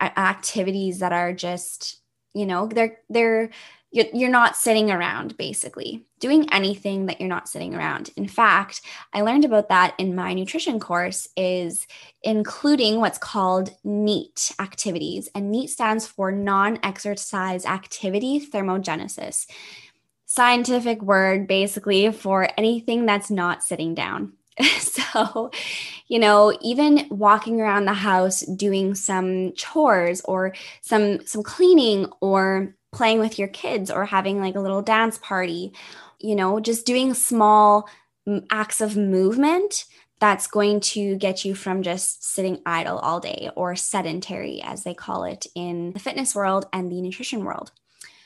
activities 0.00 0.98
that 0.98 1.12
are 1.12 1.32
just 1.32 2.00
you 2.34 2.46
know 2.46 2.66
they're 2.66 2.98
they're 3.08 3.50
you're 3.94 4.28
not 4.28 4.56
sitting 4.56 4.90
around 4.90 5.36
basically 5.36 6.04
doing 6.18 6.52
anything 6.52 7.06
that 7.06 7.20
you're 7.20 7.28
not 7.28 7.48
sitting 7.48 7.76
around. 7.76 8.10
In 8.16 8.26
fact 8.26 8.80
i 9.12 9.20
learned 9.20 9.44
about 9.44 9.68
that 9.68 9.94
in 9.98 10.16
my 10.16 10.34
nutrition 10.34 10.80
course 10.80 11.28
is 11.36 11.86
including 12.22 13.00
what's 13.00 13.18
called 13.18 13.70
neat 13.84 14.52
activities 14.58 15.28
and 15.34 15.50
neat 15.50 15.70
stands 15.70 16.06
for 16.06 16.32
non-exercise 16.32 17.64
activity 17.64 18.40
thermogenesis. 18.40 19.46
Scientific 20.26 21.00
word 21.00 21.46
basically 21.46 22.10
for 22.10 22.48
anything 22.58 23.06
that's 23.06 23.30
not 23.30 23.62
sitting 23.62 23.94
down 23.94 24.32
so 24.78 25.50
you 26.06 26.18
know 26.18 26.56
even 26.62 27.06
walking 27.10 27.60
around 27.60 27.84
the 27.86 27.92
house 27.92 28.40
doing 28.42 28.94
some 28.94 29.52
chores 29.54 30.20
or 30.26 30.54
some 30.80 31.24
some 31.26 31.42
cleaning 31.42 32.06
or 32.20 32.74
playing 32.94 33.18
with 33.18 33.38
your 33.38 33.48
kids 33.48 33.90
or 33.90 34.06
having 34.06 34.40
like 34.40 34.54
a 34.54 34.60
little 34.60 34.80
dance 34.80 35.18
party, 35.18 35.72
you 36.20 36.34
know, 36.34 36.60
just 36.60 36.86
doing 36.86 37.12
small 37.12 37.88
mm, 38.26 38.44
acts 38.50 38.80
of 38.80 38.96
movement 38.96 39.84
that's 40.20 40.46
going 40.46 40.80
to 40.80 41.16
get 41.16 41.44
you 41.44 41.54
from 41.54 41.82
just 41.82 42.24
sitting 42.24 42.62
idle 42.64 42.98
all 42.98 43.20
day 43.20 43.50
or 43.56 43.76
sedentary, 43.76 44.62
as 44.62 44.84
they 44.84 44.94
call 44.94 45.24
it 45.24 45.46
in 45.54 45.92
the 45.92 45.98
fitness 45.98 46.34
world 46.34 46.66
and 46.72 46.90
the 46.90 47.02
nutrition 47.02 47.44
world. 47.44 47.72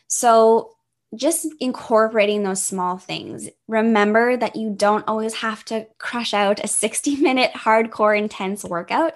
So, 0.07 0.77
just 1.15 1.47
incorporating 1.61 2.43
those 2.43 2.63
small 2.63 2.99
things. 2.99 3.49
Remember 3.67 4.37
that 4.37 4.57
you 4.57 4.71
don't 4.71 5.07
always 5.09 5.35
have 5.35 5.65
to 5.67 5.87
crush 5.99 6.35
out 6.35 6.63
a 6.63 6.69
60 6.69 7.17
minute 7.17 7.53
hardcore 7.55 8.17
intense 8.17 8.65
workout. 8.65 9.15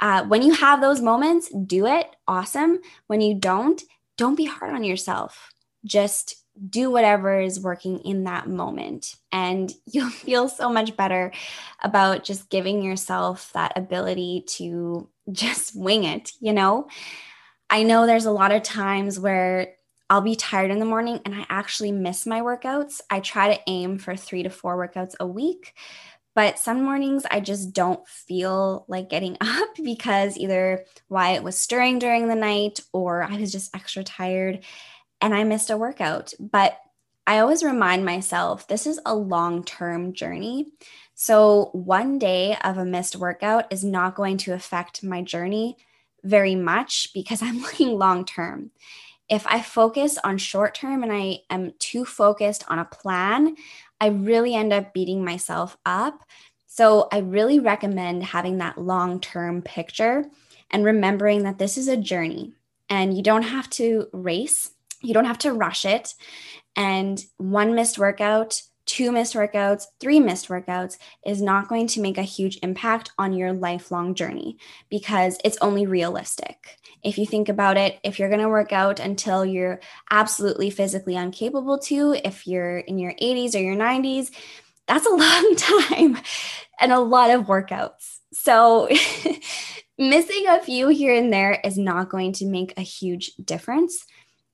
Uh, 0.00 0.24
when 0.24 0.42
you 0.42 0.52
have 0.52 0.80
those 0.80 1.00
moments, 1.00 1.48
do 1.50 1.86
it. 1.86 2.14
Awesome. 2.26 2.80
When 3.06 3.20
you 3.20 3.34
don't, 3.34 3.80
don't 4.16 4.34
be 4.34 4.44
hard 4.44 4.74
on 4.74 4.84
yourself. 4.84 5.50
Just 5.84 6.36
do 6.68 6.90
whatever 6.90 7.40
is 7.40 7.60
working 7.60 8.00
in 8.00 8.24
that 8.24 8.48
moment. 8.48 9.14
And 9.32 9.72
you'll 9.86 10.10
feel 10.10 10.48
so 10.48 10.68
much 10.68 10.96
better 10.96 11.32
about 11.82 12.24
just 12.24 12.50
giving 12.50 12.82
yourself 12.82 13.52
that 13.54 13.72
ability 13.76 14.44
to 14.48 15.08
just 15.32 15.76
wing 15.76 16.04
it, 16.04 16.32
you 16.40 16.52
know? 16.52 16.88
I 17.70 17.82
know 17.82 18.06
there's 18.06 18.26
a 18.26 18.30
lot 18.30 18.52
of 18.52 18.62
times 18.62 19.18
where 19.18 19.74
I'll 20.10 20.20
be 20.20 20.36
tired 20.36 20.70
in 20.70 20.78
the 20.78 20.84
morning 20.84 21.20
and 21.24 21.34
I 21.34 21.46
actually 21.48 21.92
miss 21.92 22.26
my 22.26 22.40
workouts. 22.40 23.00
I 23.10 23.20
try 23.20 23.54
to 23.54 23.60
aim 23.66 23.98
for 23.98 24.16
three 24.16 24.42
to 24.42 24.50
four 24.50 24.76
workouts 24.76 25.14
a 25.18 25.26
week. 25.26 25.74
But 26.34 26.58
some 26.58 26.82
mornings 26.82 27.24
I 27.30 27.40
just 27.40 27.72
don't 27.72 28.06
feel 28.08 28.84
like 28.88 29.08
getting 29.08 29.36
up 29.40 29.68
because 29.82 30.36
either 30.36 30.84
Wyatt 31.08 31.42
was 31.42 31.56
stirring 31.58 31.98
during 31.98 32.28
the 32.28 32.34
night 32.34 32.80
or 32.92 33.22
I 33.22 33.36
was 33.36 33.52
just 33.52 33.74
extra 33.74 34.04
tired 34.04 34.64
and 35.20 35.34
I 35.34 35.44
missed 35.44 35.70
a 35.70 35.76
workout. 35.76 36.34
But 36.38 36.78
I 37.26 37.38
always 37.38 37.64
remind 37.64 38.04
myself 38.04 38.68
this 38.68 38.86
is 38.86 39.00
a 39.06 39.14
long 39.14 39.64
term 39.64 40.12
journey. 40.12 40.66
So 41.14 41.70
one 41.72 42.18
day 42.18 42.56
of 42.62 42.76
a 42.76 42.84
missed 42.84 43.16
workout 43.16 43.72
is 43.72 43.84
not 43.84 44.16
going 44.16 44.36
to 44.38 44.52
affect 44.52 45.02
my 45.02 45.22
journey 45.22 45.76
very 46.22 46.54
much 46.54 47.12
because 47.14 47.42
I'm 47.42 47.62
looking 47.62 47.98
long 47.98 48.24
term. 48.24 48.70
If 49.28 49.46
I 49.46 49.62
focus 49.62 50.18
on 50.22 50.38
short 50.38 50.74
term 50.74 51.02
and 51.02 51.12
I 51.12 51.40
am 51.50 51.72
too 51.78 52.04
focused 52.04 52.64
on 52.68 52.78
a 52.78 52.84
plan, 52.84 53.56
I 54.00 54.08
really 54.08 54.54
end 54.54 54.72
up 54.72 54.92
beating 54.92 55.24
myself 55.24 55.76
up. 55.86 56.24
So 56.66 57.08
I 57.12 57.18
really 57.18 57.58
recommend 57.58 58.24
having 58.24 58.58
that 58.58 58.78
long 58.78 59.20
term 59.20 59.62
picture 59.62 60.26
and 60.70 60.84
remembering 60.84 61.44
that 61.44 61.58
this 61.58 61.78
is 61.78 61.88
a 61.88 61.96
journey 61.96 62.52
and 62.88 63.16
you 63.16 63.22
don't 63.22 63.42
have 63.42 63.70
to 63.70 64.08
race, 64.12 64.72
you 65.00 65.14
don't 65.14 65.24
have 65.24 65.38
to 65.38 65.52
rush 65.52 65.84
it. 65.84 66.14
And 66.76 67.24
one 67.36 67.74
missed 67.74 67.98
workout, 67.98 68.60
two 68.86 69.10
missed 69.12 69.34
workouts, 69.34 69.84
three 70.00 70.20
missed 70.20 70.48
workouts 70.48 70.98
is 71.24 71.40
not 71.40 71.68
going 71.68 71.86
to 71.88 72.00
make 72.00 72.18
a 72.18 72.22
huge 72.22 72.58
impact 72.62 73.10
on 73.18 73.32
your 73.32 73.52
lifelong 73.52 74.14
journey 74.14 74.58
because 74.90 75.38
it's 75.44 75.58
only 75.60 75.86
realistic. 75.86 76.78
If 77.02 77.18
you 77.18 77.26
think 77.26 77.48
about 77.48 77.76
it, 77.76 77.98
if 78.02 78.18
you're 78.18 78.28
going 78.28 78.40
to 78.40 78.48
work 78.48 78.72
out 78.72 79.00
until 79.00 79.44
you're 79.44 79.80
absolutely 80.10 80.70
physically 80.70 81.16
incapable 81.16 81.78
to, 81.80 82.14
if 82.24 82.46
you're 82.46 82.78
in 82.78 82.98
your 82.98 83.12
80s 83.14 83.54
or 83.54 83.58
your 83.58 83.76
90s, 83.76 84.30
that's 84.86 85.06
a 85.06 85.10
long 85.14 85.56
time 85.56 86.18
and 86.80 86.92
a 86.92 87.00
lot 87.00 87.30
of 87.30 87.46
workouts. 87.46 88.18
So, 88.32 88.88
missing 89.98 90.46
a 90.48 90.60
few 90.60 90.88
here 90.88 91.14
and 91.14 91.32
there 91.32 91.60
is 91.62 91.78
not 91.78 92.08
going 92.08 92.32
to 92.34 92.46
make 92.46 92.74
a 92.76 92.82
huge 92.82 93.32
difference. 93.36 94.04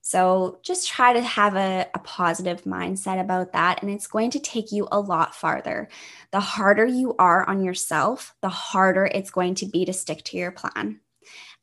So, 0.01 0.59
just 0.63 0.89
try 0.89 1.13
to 1.13 1.21
have 1.21 1.55
a, 1.55 1.87
a, 1.93 1.99
positive 1.99 2.63
mindset 2.63 3.21
about 3.21 3.53
that, 3.53 3.83
and 3.83 3.91
it's 3.91 4.07
going 4.07 4.31
to 4.31 4.39
take 4.39 4.71
you 4.71 4.87
a 4.91 4.99
lot 4.99 5.35
farther. 5.35 5.89
The 6.31 6.39
harder 6.39 6.85
you 6.85 7.15
are 7.19 7.47
on 7.47 7.63
yourself, 7.63 8.33
the 8.41 8.49
harder 8.49 9.05
it's 9.05 9.29
going 9.29 9.55
to 9.55 9.67
be 9.67 9.85
to 9.85 9.93
stick 9.93 10.23
to 10.25 10.37
your 10.37 10.51
plan. 10.51 10.99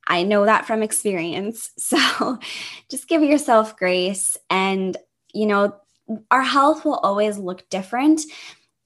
I 0.07 0.23
know 0.23 0.47
that 0.47 0.67
from 0.67 0.83
experience. 0.83 1.71
So 1.79 2.39
just 2.91 3.09
give 3.09 3.23
yourself 3.23 3.77
grace. 3.77 4.37
And, 4.51 4.97
you 5.33 5.47
know, 5.47 5.75
our 6.31 6.43
health 6.43 6.85
will 6.85 6.97
always 6.97 7.39
look 7.39 7.69
different. 7.71 8.23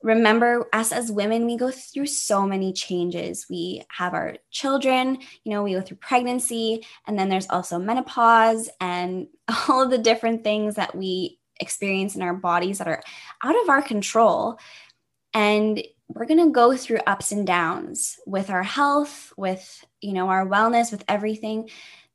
Remember, 0.02 0.68
us 0.72 0.92
as 0.92 1.12
women, 1.12 1.46
we 1.46 1.56
go 1.56 1.70
through 1.70 2.06
so 2.06 2.46
many 2.46 2.72
changes. 2.72 3.46
We 3.48 3.84
have 3.88 4.14
our 4.14 4.36
children, 4.50 5.18
you 5.44 5.52
know, 5.52 5.62
we 5.62 5.74
go 5.74 5.80
through 5.80 5.98
pregnancy, 5.98 6.84
and 7.06 7.18
then 7.18 7.28
there's 7.28 7.48
also 7.48 7.78
menopause 7.78 8.68
and 8.80 9.28
all 9.68 9.82
of 9.82 9.90
the 9.90 9.98
different 9.98 10.42
things 10.42 10.74
that 10.74 10.96
we 10.96 11.38
experience 11.60 12.16
in 12.16 12.22
our 12.22 12.34
bodies 12.34 12.78
that 12.78 12.88
are 12.88 13.02
out 13.44 13.60
of 13.62 13.68
our 13.68 13.82
control. 13.82 14.58
And 15.34 15.82
we're 16.08 16.26
going 16.26 16.44
to 16.44 16.52
go 16.52 16.76
through 16.76 16.98
ups 17.06 17.32
and 17.32 17.46
downs 17.46 18.18
with 18.26 18.50
our 18.50 18.62
health, 18.62 19.32
with, 19.36 19.84
you 20.00 20.12
know, 20.12 20.28
our 20.28 20.46
wellness, 20.46 20.90
with 20.90 21.04
everything. 21.08 21.70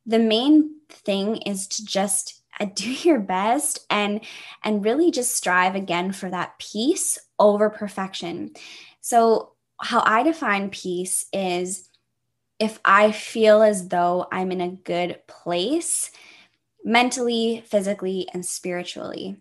The 0.06 0.20
main 0.20 0.76
thing 0.90 1.38
is 1.38 1.68
to 1.68 1.86
just 1.86 2.42
uh, 2.60 2.66
do 2.76 2.92
your 2.92 3.20
best 3.20 3.86
and 3.90 4.22
and 4.64 4.84
really 4.84 5.12
just 5.12 5.36
strive 5.36 5.76
again 5.76 6.12
for 6.12 6.30
that 6.30 6.60
peace 6.60 7.18
over 7.40 7.70
perfection. 7.70 8.52
So 9.02 9.54
how 9.80 10.02
I 10.06 10.24
define 10.24 10.70
peace 10.70 11.26
is 11.32 11.90
if 12.60 12.80
I 12.84 13.12
feel 13.12 13.62
as 13.62 13.88
though 13.88 14.28
I'm 14.32 14.52
in 14.52 14.62
a 14.62 14.70
good 14.70 15.22
place 15.28 16.12
mentally, 16.84 17.64
physically, 17.68 18.28
and 18.34 18.46
spiritually 18.46 19.38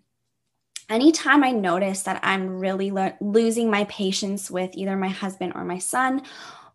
anytime 0.88 1.42
I 1.42 1.50
notice 1.50 2.02
that 2.02 2.20
I'm 2.22 2.58
really 2.58 2.90
lo- 2.90 3.16
losing 3.20 3.70
my 3.70 3.84
patience 3.84 4.50
with 4.50 4.70
either 4.74 4.96
my 4.96 5.08
husband 5.08 5.52
or 5.54 5.64
my 5.64 5.78
son, 5.78 6.22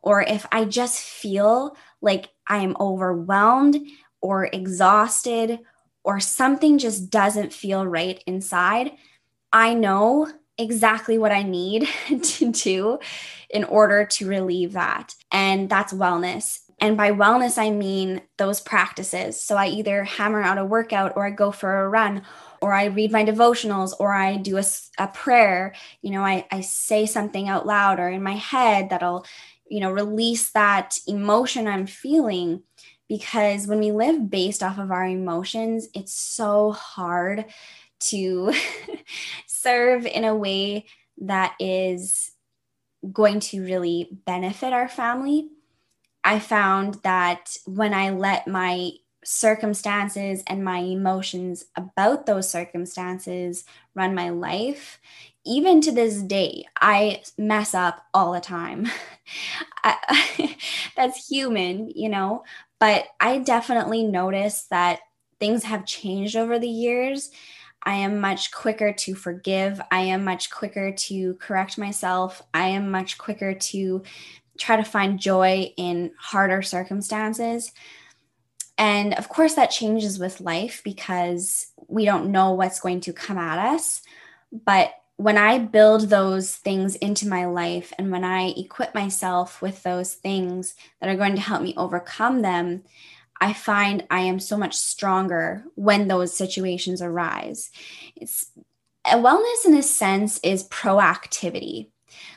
or 0.02 0.22
if 0.22 0.46
I 0.52 0.66
just 0.66 1.00
feel 1.00 1.76
like 2.02 2.30
I'm 2.48 2.76
overwhelmed 2.80 3.78
or 4.22 4.46
exhausted 4.46 5.60
or 6.04 6.20
something 6.20 6.78
just 6.78 7.10
doesn't 7.10 7.54
feel 7.54 7.86
right 7.86 8.22
inside, 8.26 8.92
I 9.54 9.74
know 9.74 10.28
exactly 10.62 11.18
what 11.18 11.32
I 11.32 11.44
need 11.44 11.90
to 12.24 12.52
do 12.52 13.00
in 13.50 13.64
order 13.66 14.06
to 14.06 14.28
relieve 14.28 14.74
that. 14.74 15.16
And 15.32 15.70
that's 15.70 15.94
wellness. 15.94 16.60
And 16.82 16.98
by 16.98 17.12
wellness, 17.12 17.60
I 17.60 17.70
mean 17.70 18.22
those 18.38 18.60
practices. 18.60 19.42
So 19.42 19.56
I 19.56 19.68
either 19.68 20.04
hammer 20.04 20.42
out 20.42 20.58
a 20.58 20.66
workout 20.66 21.14
or 21.16 21.28
I 21.28 21.30
go 21.30 21.52
for 21.52 21.84
a 21.84 21.90
run 21.90 22.24
or 22.60 22.74
I 22.74 22.86
read 22.86 23.12
my 23.12 23.24
devotionals 23.24 23.94
or 24.00 24.14
I 24.14 24.38
do 24.38 24.58
a, 24.58 24.64
a 24.98 25.08
prayer. 25.08 25.76
You 26.02 26.12
know, 26.12 26.24
I, 26.24 26.48
I 26.52 26.62
say 26.62 27.06
something 27.06 27.48
out 27.48 27.68
loud 27.68 28.00
or 28.00 28.10
in 28.10 28.24
my 28.24 28.36
head 28.36 28.90
that'll, 28.90 29.26
you 29.70 29.80
know, 29.80 29.92
release 29.92 30.52
that 30.52 30.98
emotion 31.08 31.68
I'm 31.68 31.86
feeling. 31.86 32.64
Because 33.08 33.68
when 33.68 33.80
we 33.80 33.92
live 33.92 34.30
based 34.30 34.64
off 34.64 34.80
of 34.80 34.90
our 34.90 35.06
emotions, 35.06 35.88
it's 35.94 36.14
so 36.14 36.72
hard 36.72 37.46
to 38.02 38.54
serve 39.62 40.06
in 40.06 40.24
a 40.24 40.36
way 40.36 40.86
that 41.18 41.56
is 41.60 42.32
going 43.12 43.40
to 43.40 43.64
really 43.64 44.10
benefit 44.26 44.74
our 44.74 44.90
family 44.90 45.50
I 46.24 46.40
found 46.40 46.96
that 47.04 47.58
when 47.66 47.94
I 47.94 48.12
let 48.12 48.48
my 48.48 48.92
circumstances 49.24 50.44
and 50.48 50.64
my 50.64 50.80
emotions 50.80 51.66
about 51.76 52.26
those 52.26 52.50
circumstances 52.50 53.66
run 53.96 54.16
my 54.16 54.30
life, 54.30 55.00
even 55.46 55.82
to 55.82 55.92
this 55.92 56.22
day, 56.22 56.66
I 56.80 57.24
mess 57.38 57.74
up 57.74 58.06
all 58.14 58.34
the 58.34 58.40
time. 58.40 58.88
I, 59.84 60.56
that's 60.96 61.28
human, 61.28 61.90
you 61.96 62.10
know, 62.10 62.44
but 62.80 63.06
I 63.20 63.40
definitely 63.40 64.04
notice 64.04 64.64
that 64.72 65.00
things 65.40 65.64
have 65.64 65.86
changed 65.86 66.36
over 66.36 66.60
the 66.60 66.70
years. 66.70 67.32
I 67.84 67.96
am 67.96 68.20
much 68.20 68.52
quicker 68.52 68.94
to 68.94 69.16
forgive. 69.16 69.82
I 69.92 70.02
am 70.02 70.24
much 70.24 70.52
quicker 70.52 70.92
to 70.92 71.34
correct 71.36 71.78
myself. 71.78 72.42
I 72.54 72.68
am 72.68 72.92
much 72.92 73.18
quicker 73.18 73.54
to 73.54 74.04
try 74.58 74.76
to 74.76 74.84
find 74.84 75.20
joy 75.20 75.74
in 75.78 76.12
harder 76.20 76.62
circumstances. 76.62 77.72
And 78.78 79.14
of 79.16 79.30
course, 79.30 79.56
that 79.56 79.72
changes 79.72 80.20
with 80.20 80.42
life 80.42 80.82
because 80.84 81.68
we 81.88 82.06
don't 82.06 82.32
know 82.32 82.54
what's 82.54 82.80
going 82.80 83.02
to 83.02 83.14
come 83.14 83.38
at 83.38 83.74
us. 83.74 84.02
But 84.52 84.94
when 85.18 85.38
I 85.38 85.60
build 85.60 86.10
those 86.10 86.56
things 86.56 86.96
into 86.96 87.28
my 87.28 87.46
life 87.46 87.94
and 87.98 88.12
when 88.12 88.24
I 88.24 88.54
equip 88.58 88.96
myself 88.96 89.62
with 89.62 89.84
those 89.84 90.16
things 90.16 90.74
that 91.00 91.10
are 91.10 91.16
going 91.16 91.36
to 91.36 91.42
help 91.42 91.62
me 91.62 91.76
overcome 91.78 92.42
them, 92.42 92.84
I 93.42 93.54
find 93.54 94.06
I 94.10 94.22
am 94.22 94.40
so 94.40 94.58
much 94.58 94.76
stronger 94.76 95.66
when 95.76 96.08
those 96.08 96.36
situations 96.36 97.02
arise. 97.02 97.72
It's 98.16 98.52
wellness 99.06 99.66
in 99.66 99.74
a 99.74 99.84
sense 99.84 100.40
is 100.44 100.70
proactivity 100.70 101.88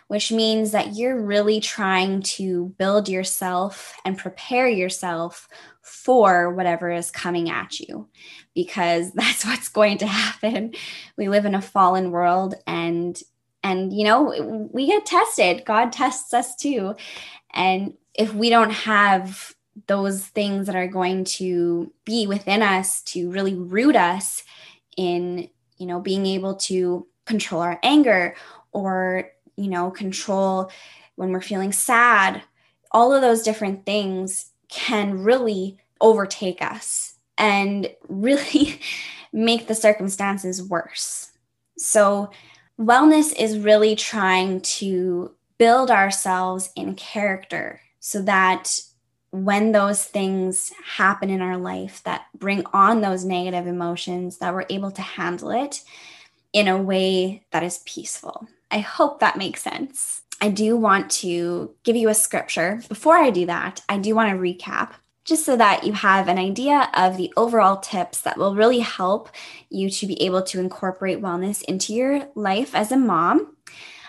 which 0.08 0.30
means 0.30 0.72
that 0.72 0.94
you're 0.94 1.20
really 1.20 1.60
trying 1.60 2.22
to 2.22 2.74
build 2.78 3.08
yourself 3.08 3.94
and 4.04 4.18
prepare 4.18 4.68
yourself 4.68 5.48
for 5.82 6.52
whatever 6.54 6.90
is 6.90 7.10
coming 7.10 7.50
at 7.50 7.80
you 7.80 8.08
because 8.54 9.12
that's 9.14 9.44
what's 9.44 9.68
going 9.68 9.98
to 9.98 10.06
happen. 10.06 10.74
We 11.16 11.28
live 11.28 11.46
in 11.46 11.54
a 11.54 11.62
fallen 11.62 12.10
world 12.10 12.54
and 12.66 13.20
and 13.62 13.94
you 13.94 14.04
know 14.04 14.68
we 14.72 14.86
get 14.86 15.06
tested. 15.06 15.64
God 15.64 15.90
tests 15.90 16.34
us 16.34 16.54
too. 16.54 16.94
And 17.52 17.94
if 18.14 18.34
we 18.34 18.50
don't 18.50 18.70
have 18.70 19.53
those 19.86 20.26
things 20.26 20.66
that 20.66 20.76
are 20.76 20.88
going 20.88 21.24
to 21.24 21.92
be 22.04 22.26
within 22.26 22.62
us 22.62 23.02
to 23.02 23.30
really 23.30 23.54
root 23.54 23.96
us 23.96 24.42
in 24.96 25.48
you 25.78 25.86
know 25.86 26.00
being 26.00 26.26
able 26.26 26.54
to 26.54 27.06
control 27.26 27.60
our 27.60 27.80
anger 27.82 28.36
or 28.72 29.30
you 29.56 29.68
know, 29.68 29.90
control 29.90 30.70
when 31.16 31.30
we're 31.30 31.40
feeling 31.40 31.72
sad, 31.72 32.42
all 32.90 33.12
of 33.12 33.22
those 33.22 33.42
different 33.42 33.86
things 33.86 34.50
can 34.68 35.22
really 35.22 35.78
overtake 36.00 36.60
us 36.60 37.14
and 37.38 37.88
really 38.08 38.80
make 39.32 39.66
the 39.66 39.74
circumstances 39.74 40.62
worse. 40.62 41.30
So, 41.78 42.30
wellness 42.78 43.32
is 43.38 43.58
really 43.58 43.94
trying 43.94 44.60
to 44.60 45.32
build 45.58 45.90
ourselves 45.90 46.70
in 46.74 46.94
character 46.94 47.80
so 48.00 48.22
that 48.22 48.80
when 49.34 49.72
those 49.72 50.04
things 50.04 50.72
happen 50.84 51.28
in 51.28 51.40
our 51.40 51.56
life 51.56 52.02
that 52.04 52.26
bring 52.38 52.64
on 52.72 53.00
those 53.00 53.24
negative 53.24 53.66
emotions 53.66 54.38
that 54.38 54.54
we're 54.54 54.66
able 54.70 54.90
to 54.90 55.02
handle 55.02 55.50
it 55.50 55.82
in 56.52 56.68
a 56.68 56.80
way 56.80 57.42
that 57.50 57.62
is 57.62 57.78
peaceful 57.84 58.48
I 58.74 58.78
hope 58.78 59.20
that 59.20 59.38
makes 59.38 59.62
sense. 59.62 60.22
I 60.40 60.48
do 60.48 60.76
want 60.76 61.08
to 61.22 61.72
give 61.84 61.94
you 61.94 62.08
a 62.08 62.14
scripture. 62.14 62.82
Before 62.88 63.14
I 63.14 63.30
do 63.30 63.46
that, 63.46 63.82
I 63.88 63.98
do 63.98 64.16
want 64.16 64.30
to 64.30 64.36
recap 64.36 64.90
just 65.24 65.46
so 65.46 65.56
that 65.56 65.84
you 65.84 65.92
have 65.92 66.26
an 66.26 66.38
idea 66.38 66.90
of 66.92 67.16
the 67.16 67.32
overall 67.36 67.76
tips 67.76 68.20
that 68.22 68.36
will 68.36 68.56
really 68.56 68.80
help 68.80 69.30
you 69.70 69.88
to 69.90 70.06
be 70.08 70.20
able 70.20 70.42
to 70.42 70.58
incorporate 70.58 71.22
wellness 71.22 71.62
into 71.62 71.94
your 71.94 72.28
life 72.34 72.74
as 72.74 72.90
a 72.90 72.96
mom. 72.96 73.53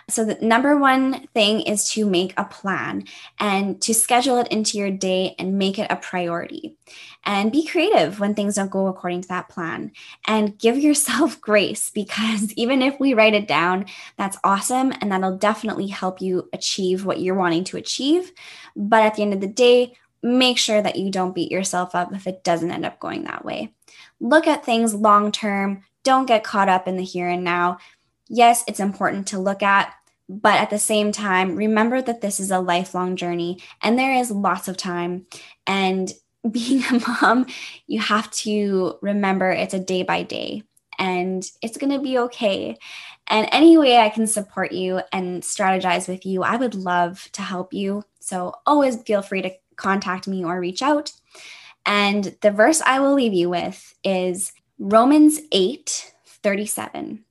So, 0.07 0.23
the 0.23 0.37
number 0.39 0.77
one 0.77 1.25
thing 1.33 1.61
is 1.61 1.89
to 1.91 2.05
make 2.05 2.33
a 2.37 2.45
plan 2.45 3.05
and 3.39 3.81
to 3.81 3.93
schedule 3.93 4.37
it 4.37 4.49
into 4.49 4.77
your 4.77 4.91
day 4.91 5.33
and 5.39 5.57
make 5.57 5.79
it 5.79 5.89
a 5.89 5.95
priority. 5.95 6.77
And 7.23 7.51
be 7.51 7.65
creative 7.65 8.19
when 8.19 8.35
things 8.35 8.55
don't 8.55 8.69
go 8.69 8.85
according 8.85 9.21
to 9.21 9.27
that 9.29 9.49
plan. 9.49 9.91
And 10.27 10.59
give 10.59 10.77
yourself 10.77 11.41
grace 11.41 11.89
because 11.89 12.53
even 12.53 12.83
if 12.83 12.99
we 12.99 13.15
write 13.15 13.33
it 13.33 13.47
down, 13.47 13.87
that's 14.15 14.37
awesome. 14.43 14.93
And 15.01 15.11
that'll 15.11 15.37
definitely 15.37 15.87
help 15.87 16.21
you 16.21 16.49
achieve 16.53 17.03
what 17.03 17.19
you're 17.19 17.33
wanting 17.33 17.63
to 17.65 17.77
achieve. 17.77 18.31
But 18.75 19.01
at 19.01 19.15
the 19.15 19.23
end 19.23 19.33
of 19.33 19.41
the 19.41 19.47
day, 19.47 19.95
make 20.21 20.59
sure 20.59 20.83
that 20.83 20.97
you 20.97 21.09
don't 21.09 21.33
beat 21.35 21.51
yourself 21.51 21.95
up 21.95 22.13
if 22.13 22.27
it 22.27 22.43
doesn't 22.43 22.71
end 22.71 22.85
up 22.85 22.99
going 22.99 23.23
that 23.23 23.43
way. 23.43 23.73
Look 24.19 24.45
at 24.45 24.65
things 24.65 24.93
long 24.93 25.31
term. 25.31 25.83
Don't 26.03 26.27
get 26.27 26.43
caught 26.43 26.69
up 26.69 26.87
in 26.87 26.97
the 26.97 27.03
here 27.03 27.27
and 27.27 27.43
now 27.43 27.79
yes, 28.27 28.63
it's 28.67 28.79
important 28.79 29.27
to 29.27 29.39
look 29.39 29.63
at, 29.63 29.93
but 30.27 30.55
at 30.55 30.69
the 30.69 30.79
same 30.79 31.11
time, 31.11 31.55
remember 31.55 32.01
that 32.01 32.21
this 32.21 32.39
is 32.39 32.51
a 32.51 32.59
lifelong 32.59 33.15
journey 33.15 33.59
and 33.81 33.97
there 33.97 34.13
is 34.13 34.31
lots 34.31 34.67
of 34.67 34.77
time. 34.77 35.27
And 35.67 36.11
being 36.51 36.83
a 36.85 37.01
mom, 37.07 37.47
you 37.87 37.99
have 37.99 38.29
to 38.31 38.97
remember 39.01 39.51
it's 39.51 39.73
a 39.73 39.79
day 39.79 40.03
by 40.03 40.23
day 40.23 40.63
and 40.99 41.43
it's 41.61 41.77
going 41.77 41.91
to 41.91 41.99
be 41.99 42.17
okay. 42.19 42.77
And 43.27 43.49
any 43.51 43.77
way 43.77 43.97
I 43.97 44.09
can 44.09 44.27
support 44.27 44.71
you 44.71 45.01
and 45.11 45.41
strategize 45.41 46.07
with 46.07 46.25
you, 46.25 46.43
I 46.43 46.55
would 46.55 46.75
love 46.75 47.27
to 47.33 47.41
help 47.41 47.73
you. 47.73 48.03
So 48.19 48.53
always 48.65 49.01
feel 49.01 49.21
free 49.21 49.41
to 49.41 49.51
contact 49.75 50.27
me 50.27 50.45
or 50.45 50.59
reach 50.59 50.81
out. 50.81 51.11
And 51.85 52.35
the 52.41 52.51
verse 52.51 52.81
I 52.81 52.99
will 52.99 53.13
leave 53.13 53.33
you 53.33 53.49
with 53.49 53.93
is 54.03 54.53
Romans 54.79 55.39
8 55.51 56.11
37. 56.43 57.25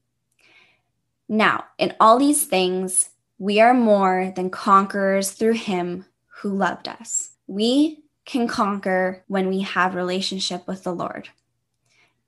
Now, 1.28 1.64
in 1.78 1.94
all 1.98 2.18
these 2.18 2.44
things, 2.44 3.10
we 3.38 3.60
are 3.60 3.74
more 3.74 4.32
than 4.36 4.50
conquerors 4.50 5.32
through 5.32 5.54
him 5.54 6.04
who 6.40 6.50
loved 6.50 6.88
us. 6.88 7.30
We 7.46 8.04
can 8.24 8.46
conquer 8.46 9.24
when 9.26 9.48
we 9.48 9.60
have 9.60 9.94
relationship 9.94 10.66
with 10.66 10.84
the 10.84 10.94
Lord. 10.94 11.28